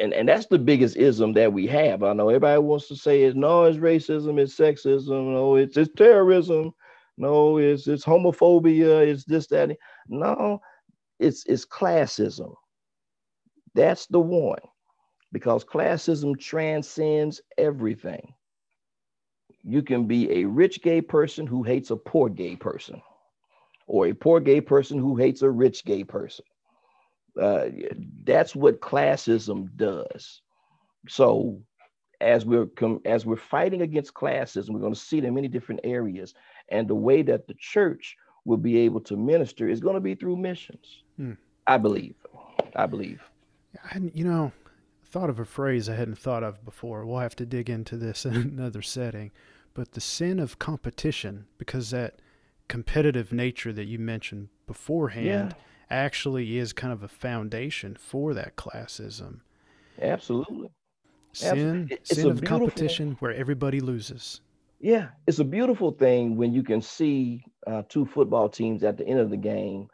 [0.00, 2.02] and, and that's the biggest ism that we have.
[2.02, 5.92] I know everybody wants to say it's no, it's racism, it's sexism, no, it's it's
[5.94, 6.72] terrorism,
[7.16, 9.76] no, it's it's homophobia, it's this, that.
[10.08, 10.60] No,
[11.18, 12.54] it's it's classism.
[13.74, 14.60] That's the one.
[15.32, 18.34] Because classism transcends everything.
[19.64, 23.02] You can be a rich gay person who hates a poor gay person,
[23.88, 26.44] or a poor gay person who hates a rich gay person
[27.40, 27.66] uh,
[28.24, 30.40] that's what classism does.
[31.08, 31.60] So
[32.20, 35.48] as we're com- as we're fighting against classism, we're going to see it in many
[35.48, 36.34] different areas,
[36.68, 40.14] and the way that the church will be able to minister is going to be
[40.14, 41.02] through missions.
[41.16, 41.32] Hmm.
[41.66, 42.14] I believe.
[42.76, 43.22] I believe.
[43.90, 44.52] And you know,
[45.04, 47.04] thought of a phrase I hadn't thought of before.
[47.04, 49.32] We'll have to dig into this in another setting.
[49.74, 52.20] But the sin of competition, because that
[52.68, 55.26] competitive nature that you mentioned beforehand.
[55.26, 55.52] Yeah
[55.90, 59.40] actually is kind of a foundation for that classism.
[60.00, 60.70] Absolutely.
[61.32, 64.40] Sin, it's sin of competition where everybody loses.
[64.80, 69.06] Yeah, it's a beautiful thing when you can see uh, two football teams at the
[69.06, 69.88] end of the game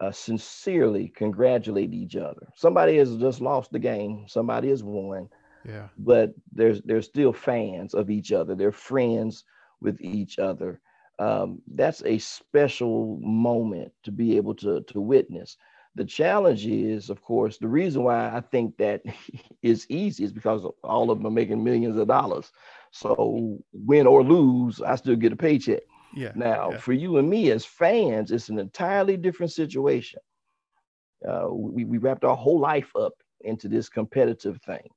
[0.00, 2.46] uh, sincerely congratulate each other.
[2.54, 5.28] Somebody has just lost the game, somebody has won.
[5.66, 5.88] Yeah.
[5.98, 8.54] But there's there's still fans of each other.
[8.54, 9.44] They're friends
[9.80, 10.80] with each other
[11.18, 15.56] um, that's a special moment to be able to, to witness.
[15.94, 19.02] The challenge is, of course, the reason why I think that
[19.62, 22.50] is easy is because all of them are making millions of dollars.
[22.90, 25.82] So win or lose, I still get a paycheck.
[26.14, 26.32] Yeah.
[26.34, 26.78] Now, yeah.
[26.78, 30.20] for you and me as fans, it's an entirely different situation.
[31.26, 34.88] Uh, we, we wrapped our whole life up into this competitive thing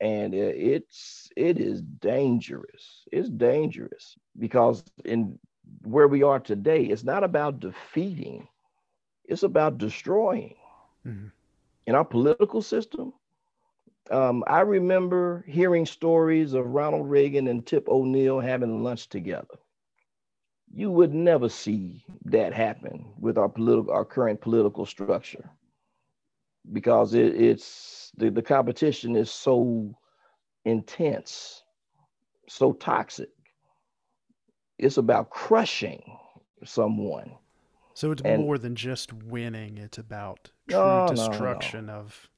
[0.00, 5.38] and it's it is dangerous it's dangerous because in
[5.82, 8.48] where we are today, it's not about defeating,
[9.24, 10.56] it's about destroying.
[11.06, 11.28] Mm-hmm.
[11.86, 13.12] In our political system,
[14.10, 19.58] um, I remember hearing stories of Ronald Reagan and Tip O'Neill having lunch together.
[20.72, 25.50] You would never see that happen with our political, our current political structure,
[26.72, 29.94] because it, it's the, the competition is so
[30.64, 31.62] intense,
[32.48, 33.28] so toxic
[34.78, 36.02] it's about crushing
[36.64, 37.32] someone.
[37.94, 39.78] So it's and, more than just winning.
[39.78, 41.98] It's about true no, destruction no, no.
[42.00, 42.28] of.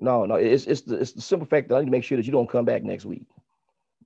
[0.00, 2.16] No, no, it's it's the, it's the simple fact that I need to make sure
[2.16, 3.26] that you don't come back next week.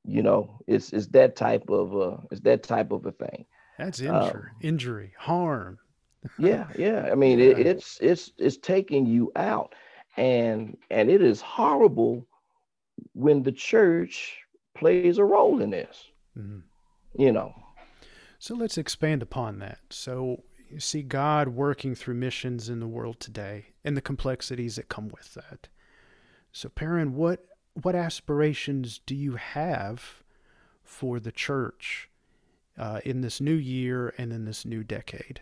[0.05, 3.45] You know, it's it's that type of uh, it's that type of a thing.
[3.79, 5.79] That's injury, um, injury, harm.
[6.39, 7.09] yeah, yeah.
[7.13, 7.41] I mean.
[7.41, 9.75] It, it's it's it's taking you out,
[10.17, 12.27] and and it is horrible
[13.13, 14.39] when the church
[14.75, 16.11] plays a role in this.
[16.37, 16.61] Mm-hmm
[17.19, 17.55] you know.
[18.39, 19.79] So let's expand upon that.
[19.91, 24.89] So you see God working through missions in the world today and the complexities that
[24.89, 25.69] come with that.
[26.51, 30.23] So Perrin, what what aspirations do you have
[30.83, 32.11] for the church
[32.77, 35.41] uh, in this new year and in this new decade?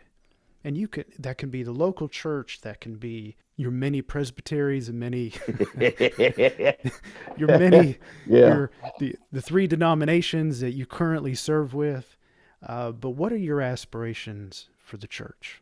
[0.63, 4.89] And you can that can be the local church, that can be your many presbyteries
[4.89, 5.35] and many
[7.37, 8.39] your many yeah.
[8.39, 12.17] your the, the three denominations that you currently serve with
[12.67, 15.61] uh, but what are your aspirations for the church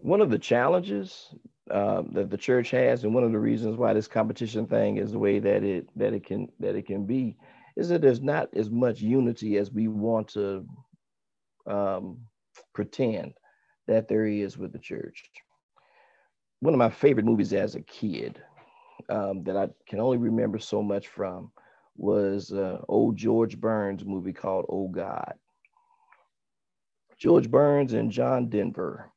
[0.00, 1.34] one of the challenges
[1.70, 5.12] uh, that the church has and one of the reasons why this competition thing is
[5.12, 7.36] the way that it that it can that it can be
[7.76, 10.64] is that there's not as much unity as we want to
[11.68, 12.18] um,
[12.74, 13.34] pretend
[13.86, 15.30] that there is with the church.
[16.60, 18.42] One of my favorite movies as a kid
[19.08, 21.52] um, that I can only remember so much from
[21.96, 25.34] was uh, old George Burns movie called Oh God.
[27.18, 29.10] George Burns and John Denver.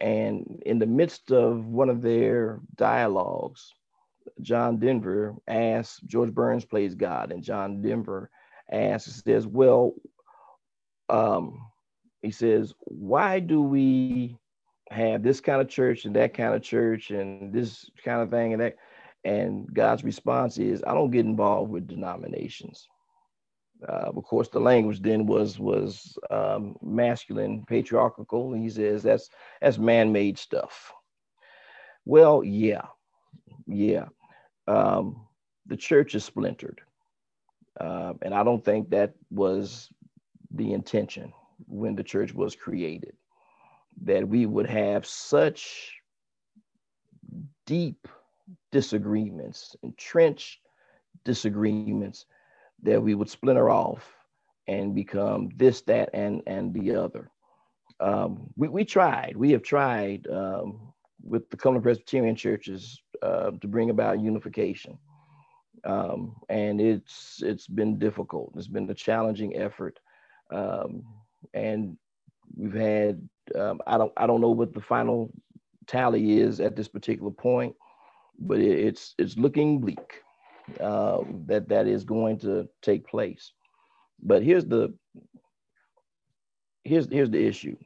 [0.00, 3.74] And in the midst of one of their dialogues,
[4.40, 8.30] John Denver asks, George Burns plays God, and John Denver
[8.70, 9.94] asks, says, Well,
[11.08, 11.60] um,
[12.22, 14.36] he says, why do we
[14.90, 18.52] have this kind of church and that kind of church and this kind of thing
[18.52, 18.76] and that?
[19.24, 22.88] And God's response is, I don't get involved with denominations.
[23.86, 29.28] Uh, of course, the language then was was um, masculine, patriarchal, and he says that's
[29.60, 30.92] that's man-made stuff.
[32.04, 32.86] Well, yeah,
[33.66, 34.06] yeah.
[34.66, 35.26] Um,
[35.66, 36.80] the church is splintered.
[37.78, 39.88] Uh, and I don't think that was
[40.50, 41.32] the intention
[41.66, 43.14] when the church was created,
[44.02, 45.92] that we would have such
[47.66, 48.08] deep
[48.72, 50.60] disagreements, entrenched
[51.24, 52.26] disagreements,
[52.82, 54.14] that we would splinter off
[54.68, 57.30] and become this, that, and, and the other.
[58.00, 60.92] Um, we, we tried, we have tried um,
[61.22, 64.98] with the Cumberland Presbyterian churches uh, to bring about unification.
[65.84, 68.52] Um, and it's it's been difficult.
[68.56, 70.00] It's been a challenging effort,
[70.50, 71.04] um,
[71.54, 71.96] and
[72.56, 75.30] we've had um, I don't I don't know what the final
[75.86, 77.74] tally is at this particular point,
[78.38, 80.22] but it, it's it's looking bleak
[80.80, 83.52] uh, that that is going to take place.
[84.22, 84.94] But here's the
[86.84, 87.76] here's here's the issue.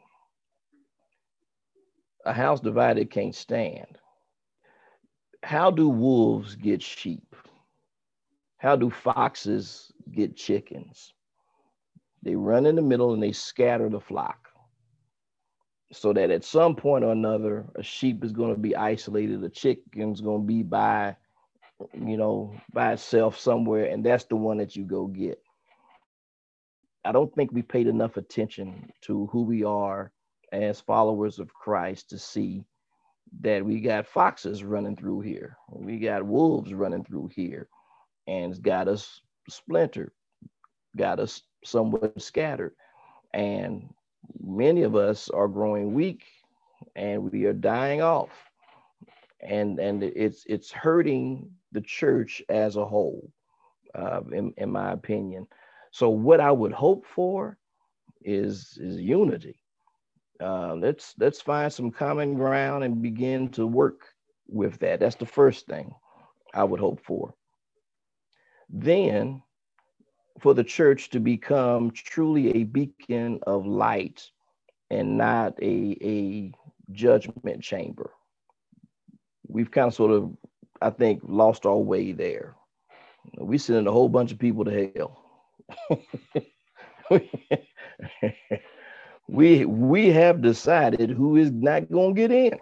[2.24, 3.98] A house divided can't stand.
[5.42, 7.34] How do wolves get sheep?
[8.58, 11.12] How do foxes get chickens?
[12.22, 14.48] They run in the middle and they scatter the flock
[15.92, 19.48] so that at some point or another, a sheep is going to be isolated, a
[19.50, 21.14] chicken's going to be by,
[21.92, 25.40] you know, by itself somewhere, and that's the one that you go get.
[27.04, 30.12] I don't think we paid enough attention to who we are
[30.52, 32.64] as followers of Christ to see
[33.40, 37.68] that we got foxes running through here, we got wolves running through here,
[38.26, 40.12] and it's got us splintered,
[40.96, 42.74] got us somewhat scattered.
[43.32, 43.92] And
[44.40, 46.24] many of us are growing weak
[46.94, 48.30] and we are dying off.
[49.40, 53.32] And, and it's, it's hurting the church as a whole,
[53.94, 55.46] uh, in, in my opinion.
[55.90, 57.58] So what I would hope for
[58.22, 59.58] is, is unity.
[60.40, 64.00] Uh, let's let's find some common ground and begin to work
[64.48, 64.98] with that.
[64.98, 65.94] That's the first thing
[66.52, 67.34] I would hope for
[68.72, 69.42] then
[70.40, 74.30] for the church to become truly a beacon of light
[74.90, 76.52] and not a, a
[76.92, 78.10] judgment chamber.
[79.48, 80.36] We've kind of sort of,
[80.80, 82.54] I think, lost our way there.
[83.38, 85.18] We sending a whole bunch of people to hell.
[89.28, 92.58] we we have decided who is not going to get in.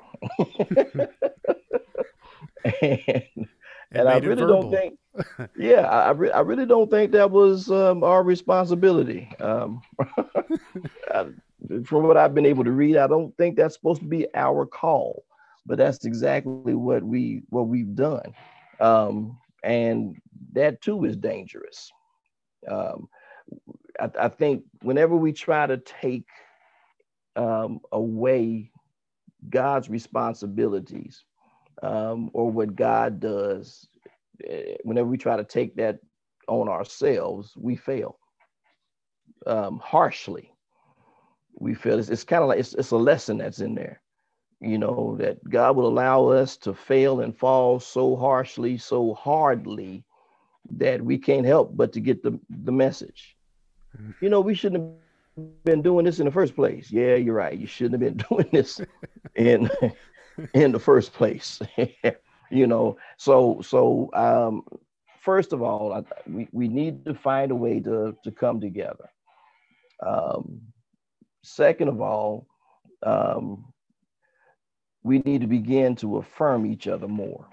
[2.83, 3.49] and,
[3.93, 4.99] and I really don't think
[5.59, 9.31] yeah, I, re- I really don't think that was um, our responsibility.
[9.41, 9.83] Um,
[11.85, 14.67] from what I've been able to read, I don't think that's supposed to be our
[14.67, 15.25] call,
[15.67, 18.35] but that's exactly what we what we've done,
[18.79, 20.17] um, and
[20.53, 21.91] that too is dangerous.
[22.69, 23.09] Um,
[23.99, 26.27] I, I, think whenever we try to take
[27.37, 28.71] um, away
[29.49, 31.25] God's responsibilities
[31.83, 33.89] um, or what God does
[34.47, 35.99] Eh, whenever we try to take that
[36.49, 38.19] on ourselves, we fail
[39.47, 40.53] um, harshly.
[41.55, 44.01] We feel it's, it's kind of like it's, it's a lesson that's in there,
[44.61, 50.05] you know, that God will allow us to fail and fall so harshly, so hardly
[50.73, 53.37] that we can't help but to get the, the message.
[53.97, 54.25] Mm-hmm.
[54.25, 54.83] You know, we shouldn't
[55.37, 56.91] have been doing this in the first place.
[56.91, 57.59] Yeah, you're right.
[57.59, 58.81] You shouldn't have been doing this
[59.35, 59.71] in
[60.55, 61.61] in the first place.
[62.53, 64.65] You know so so um
[65.21, 69.11] first of all I, we, we need to find a way to to come together.
[70.07, 70.63] Um
[71.43, 72.47] second of all
[73.05, 73.73] um
[75.03, 77.49] we need to begin to affirm each other more.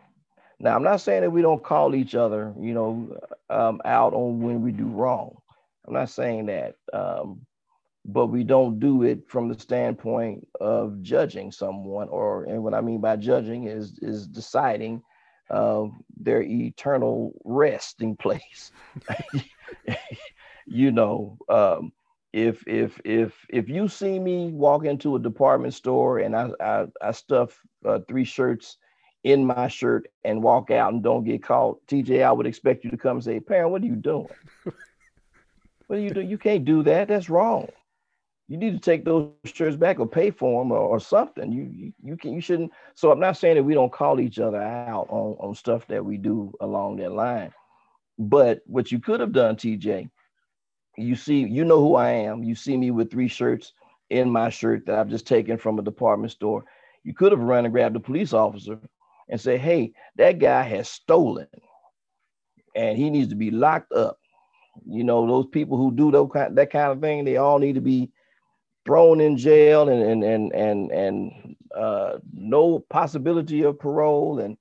[0.60, 3.18] Now i'm not saying that we don't call each other you know
[3.50, 5.38] um, out on when we do wrong.
[5.88, 7.47] I'm not saying that um,
[8.08, 12.82] but we don't do it from the standpoint of judging someone or and what i
[12.82, 15.02] mean by judging is is deciding
[15.50, 15.86] uh,
[16.18, 18.72] their eternal resting place.
[20.70, 21.94] You know um,
[22.34, 26.86] if if if if you see me walk into a department store and i i,
[27.02, 28.78] I stuff uh, three shirts
[29.24, 32.92] in my shirt and walk out and don't get caught tj i would expect you
[32.92, 34.28] to come and say Perrin what are you doing?
[35.88, 37.08] What do you do you can't do that.
[37.08, 37.70] That's wrong
[38.48, 41.52] you need to take those shirts back or pay for them or, or something.
[41.52, 42.72] You, you, you can you shouldn't.
[42.96, 46.04] So I'm not saying that we don't call each other out on on stuff that
[46.04, 47.52] we do along that line,
[48.18, 50.10] but what you could have done, TJ,
[50.98, 52.44] you see, you know who I am.
[52.44, 53.74] You see me with three shirts
[54.10, 56.64] in my shirt that I've just taken from a department store.
[57.04, 58.80] You could have run and grabbed a police officer
[59.28, 61.48] and say, "Hey, that guy has stolen,
[62.76, 64.20] and he needs to be locked up."
[64.86, 67.82] You know, those people who do those, that kind of thing, they all need to
[67.82, 68.10] be
[68.88, 74.40] thrown in jail and and and and and uh, no possibility of parole.
[74.40, 74.58] And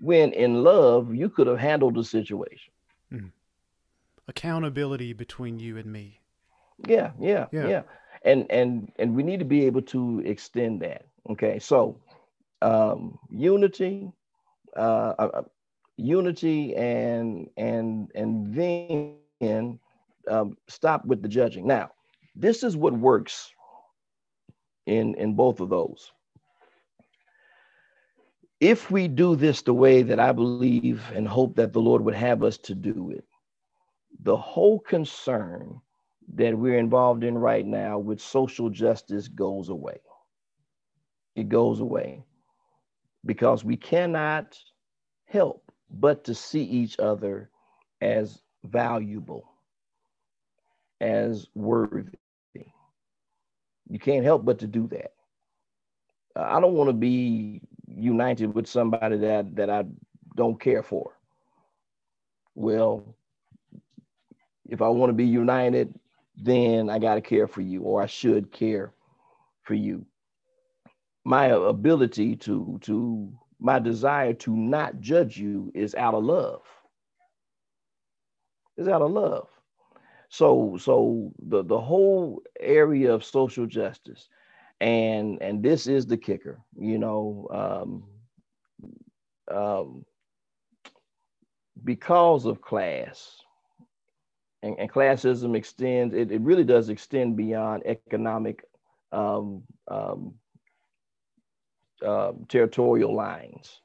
[0.00, 2.72] when in love you could have handled the situation.
[3.12, 3.30] Mm.
[4.26, 6.20] accountability between you and me.
[6.88, 7.68] Yeah, yeah yeah.
[7.68, 7.82] yeah.
[8.22, 11.06] And and and we need to be able to extend that.
[11.30, 11.58] Okay.
[11.58, 12.00] So
[12.62, 14.10] um unity
[14.74, 15.42] uh, uh, uh
[15.98, 19.78] unity and and and then
[20.28, 21.66] um, stop with the judging.
[21.66, 21.90] Now
[22.34, 23.52] this is what works
[24.86, 26.12] in in both of those
[28.60, 32.14] if we do this the way that I believe and hope that the Lord would
[32.14, 33.24] have us to do it,
[34.22, 35.80] the whole concern
[36.34, 40.00] that we're involved in right now with social justice goes away.
[41.36, 42.24] It goes away
[43.26, 44.58] because we cannot
[45.26, 47.50] help but to see each other
[48.00, 49.44] as valuable,
[51.00, 52.10] as worthy.
[53.96, 55.14] You can't help but to do that.
[56.38, 59.86] Uh, I don't want to be united with somebody that that I
[60.36, 61.12] don't care for.
[62.54, 63.16] Well,
[64.68, 65.98] if I want to be united,
[66.36, 68.92] then I got to care for you, or I should care
[69.62, 70.04] for you.
[71.24, 76.60] My ability to to my desire to not judge you is out of love.
[78.76, 79.48] Is out of love.
[80.28, 84.28] So so the the whole area of social justice
[84.80, 88.02] and and this is the kicker you know
[89.50, 90.04] um, um,
[91.84, 93.36] because of class
[94.62, 98.64] and, and classism extends it, it really does extend beyond economic
[99.12, 100.34] um, um,
[102.04, 103.80] uh, territorial lines.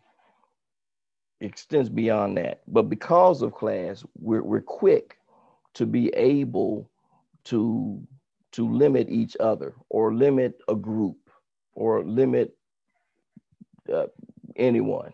[1.40, 2.62] Extends beyond that.
[2.68, 5.18] But because of class we're, we're quick
[5.76, 6.90] to be able
[7.46, 8.02] to
[8.52, 11.18] to limit each other or limit a group
[11.74, 12.56] or limit
[13.92, 14.08] uh,
[14.56, 15.14] anyone.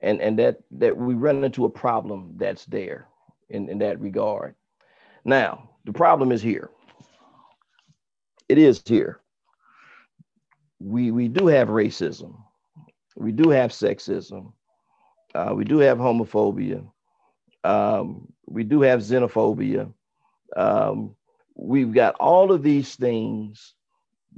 [0.00, 3.08] And and that that we run into a problem that's there
[3.48, 4.54] in, in that regard.
[5.24, 6.70] Now the problem is here.
[8.48, 9.20] It is here.
[10.78, 12.36] We we do have racism.
[13.16, 14.52] We do have sexism.
[15.34, 16.86] Uh, we do have homophobia.
[17.64, 19.92] Um, we do have xenophobia
[20.56, 21.14] um,
[21.54, 23.74] we've got all of these things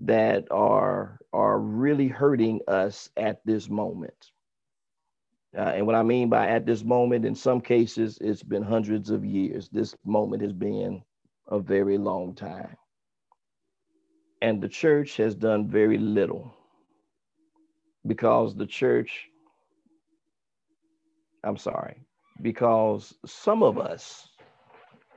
[0.03, 4.31] that are are really hurting us at this moment.
[5.57, 9.11] Uh, and what I mean by at this moment, in some cases, it's been hundreds
[9.11, 9.69] of years.
[9.69, 11.03] This moment has been
[11.49, 12.77] a very long time.
[14.43, 16.55] And the church has done very little
[18.07, 19.29] because the church,
[21.45, 22.01] I'm sorry,
[22.43, 24.29] because some of us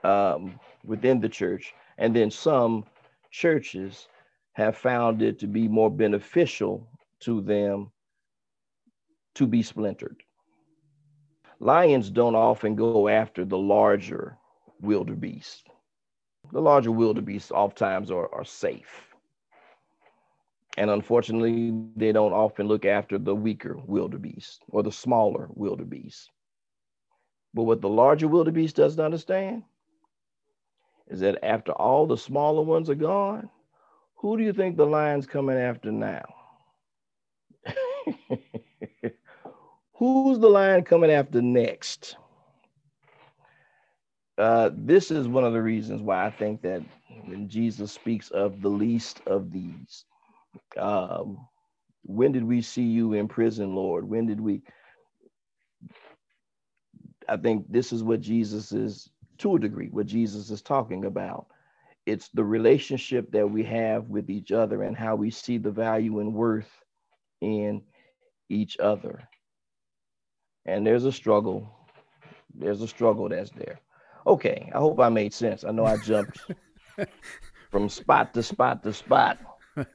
[0.04, 2.86] um, within the church and then some
[3.32, 4.08] churches
[4.54, 6.88] have found it to be more beneficial
[7.20, 7.92] to them
[9.36, 10.24] to be splintered.
[11.60, 14.38] Lions don't often go after the larger
[14.82, 15.70] wildebeest.
[16.52, 19.08] The larger wildebeest oftentimes are, are safe.
[20.78, 26.33] And unfortunately, they don't often look after the weaker wildebeest or the smaller wildebeest.
[27.54, 29.64] But what the larger wildebeest doesn't understand
[31.08, 33.50] is that after all the smaller ones are gone,
[34.16, 36.24] who do you think the lion's coming after now?
[39.96, 42.18] Who's the lion coming after next?
[44.38, 46.82] Uh, this is one of the reasons why I think that
[47.26, 50.06] when Jesus speaks of the least of these,
[50.78, 51.38] um,
[52.04, 54.10] when did we see you in prison, Lord?
[54.10, 54.64] When did we?
[57.30, 59.10] I think this is what Jesus is
[59.40, 61.48] to a degree what Jesus is talking about.
[62.06, 66.20] It's the relationship that we have with each other and how we see the value
[66.20, 66.70] and worth
[67.42, 67.82] in
[68.50, 69.28] each other.
[70.66, 71.70] And there's a struggle.
[72.54, 73.80] There's a struggle that's there.
[74.28, 75.64] Okay, I hope I made sense.
[75.64, 76.40] I know I jumped
[77.72, 79.40] from spot to spot to spot.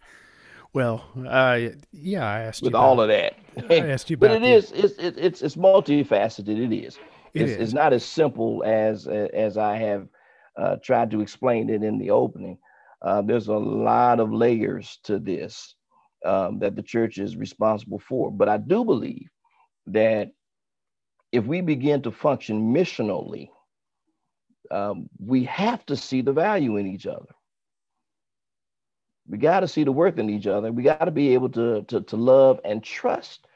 [0.75, 2.67] Well, uh, yeah, I asked you.
[2.67, 3.37] with all of that.
[3.71, 6.49] I asked you, but it is it's it's it's multifaceted.
[6.49, 6.99] It is.
[7.35, 10.09] It's, it's, not as simple as as I have
[10.57, 12.59] uh, tried to explain it in the opening.
[13.01, 15.75] Uh, there's a lot of layers to this
[16.25, 18.31] um, that the church is responsible for.
[18.31, 19.29] But I do believe
[19.87, 20.33] that
[21.33, 23.49] if we begin to function missionally,
[24.71, 27.29] um, we have to see the value in each other.
[29.27, 30.73] We got to see the worth in each other.
[30.73, 33.47] We got to be able to, to, to love and trust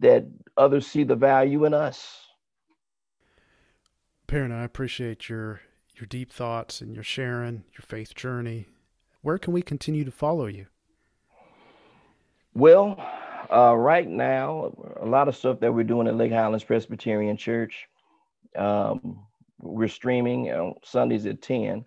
[0.00, 2.23] that others see the value in us.
[4.34, 5.60] Perrin, I appreciate your
[5.94, 8.66] your deep thoughts and your sharing your faith journey.
[9.22, 10.66] where can we continue to follow you?
[12.52, 12.96] Well,
[13.48, 17.86] uh, right now, a lot of stuff that we're doing at Lake Highlands Presbyterian Church.
[18.56, 19.20] Um,
[19.60, 21.84] we're streaming on Sundays at 10,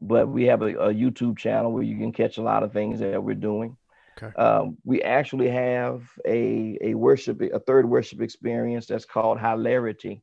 [0.00, 3.00] but we have a, a, YouTube channel where you can catch a lot of things
[3.00, 3.76] that we're doing.
[4.22, 4.32] Okay.
[4.36, 10.22] Um, we actually have a, a worship, a third worship experience that's called Hilarity,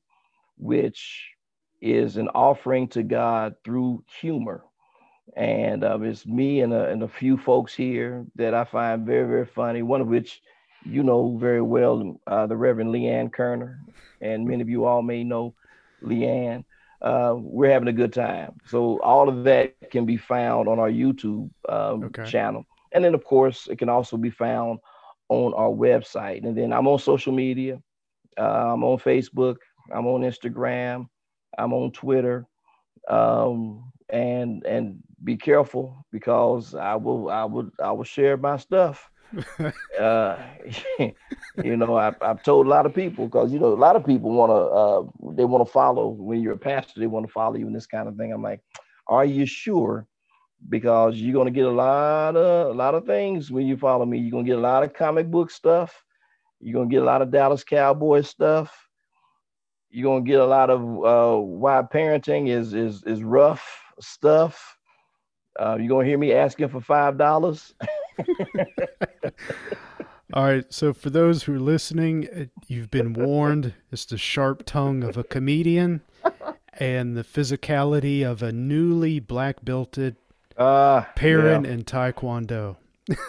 [0.57, 1.35] which
[1.81, 4.63] is an offering to God through humor.
[5.35, 9.27] And uh, it's me and a, and a few folks here that I find very,
[9.27, 10.41] very funny, one of which
[10.85, 13.79] you know very well, uh, the Reverend Leanne Kerner,
[14.21, 15.53] and many of you all may know
[16.03, 16.63] Leanne.
[17.01, 18.59] Uh, we're having a good time.
[18.65, 22.25] So all of that can be found on our YouTube um, okay.
[22.25, 22.65] channel.
[22.91, 24.79] And then, of course, it can also be found
[25.29, 26.45] on our website.
[26.45, 27.81] And then I'm on social media.
[28.37, 29.57] Uh, I'm on Facebook.
[29.93, 31.07] I'm on Instagram.
[31.57, 32.47] I'm on Twitter.
[33.09, 39.09] Um, and and be careful because I will I will I will share my stuff.
[39.99, 40.37] uh,
[41.63, 44.05] you know, I, have told a lot of people because you know a lot of
[44.05, 46.99] people want to uh, they want to follow when you're a pastor.
[46.99, 48.33] They want to follow you in this kind of thing.
[48.33, 48.61] I'm like,
[49.07, 50.07] are you sure?
[50.67, 54.17] Because you're gonna get a lot of a lot of things when you follow me.
[54.17, 56.03] You're gonna get a lot of comic book stuff.
[56.59, 58.88] You're gonna get a lot of Dallas Cowboy stuff.
[59.91, 63.65] You're gonna get a lot of uh, why parenting is is is rough
[63.99, 64.77] stuff.
[65.59, 67.73] Uh, you're gonna hear me asking for five dollars.
[70.33, 70.71] All right.
[70.71, 73.73] So for those who are listening, uh, you've been warned.
[73.91, 76.01] It's the sharp tongue of a comedian
[76.73, 80.15] and the physicality of a newly black belted
[80.57, 81.71] uh, parent yeah.
[81.71, 82.77] in Taekwondo.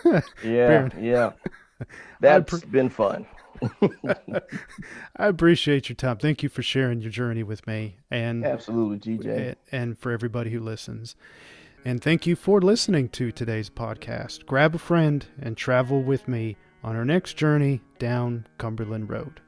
[0.44, 1.32] yeah, yeah.
[2.20, 3.26] That's pre- been fun.
[5.16, 6.18] I appreciate your time.
[6.18, 10.60] Thank you for sharing your journey with me and absolutely, TJ and for everybody who
[10.60, 11.16] listens.
[11.84, 14.44] And thank you for listening to today's podcast.
[14.44, 19.40] Grab a friend and travel with me on our next journey down Cumberland Road.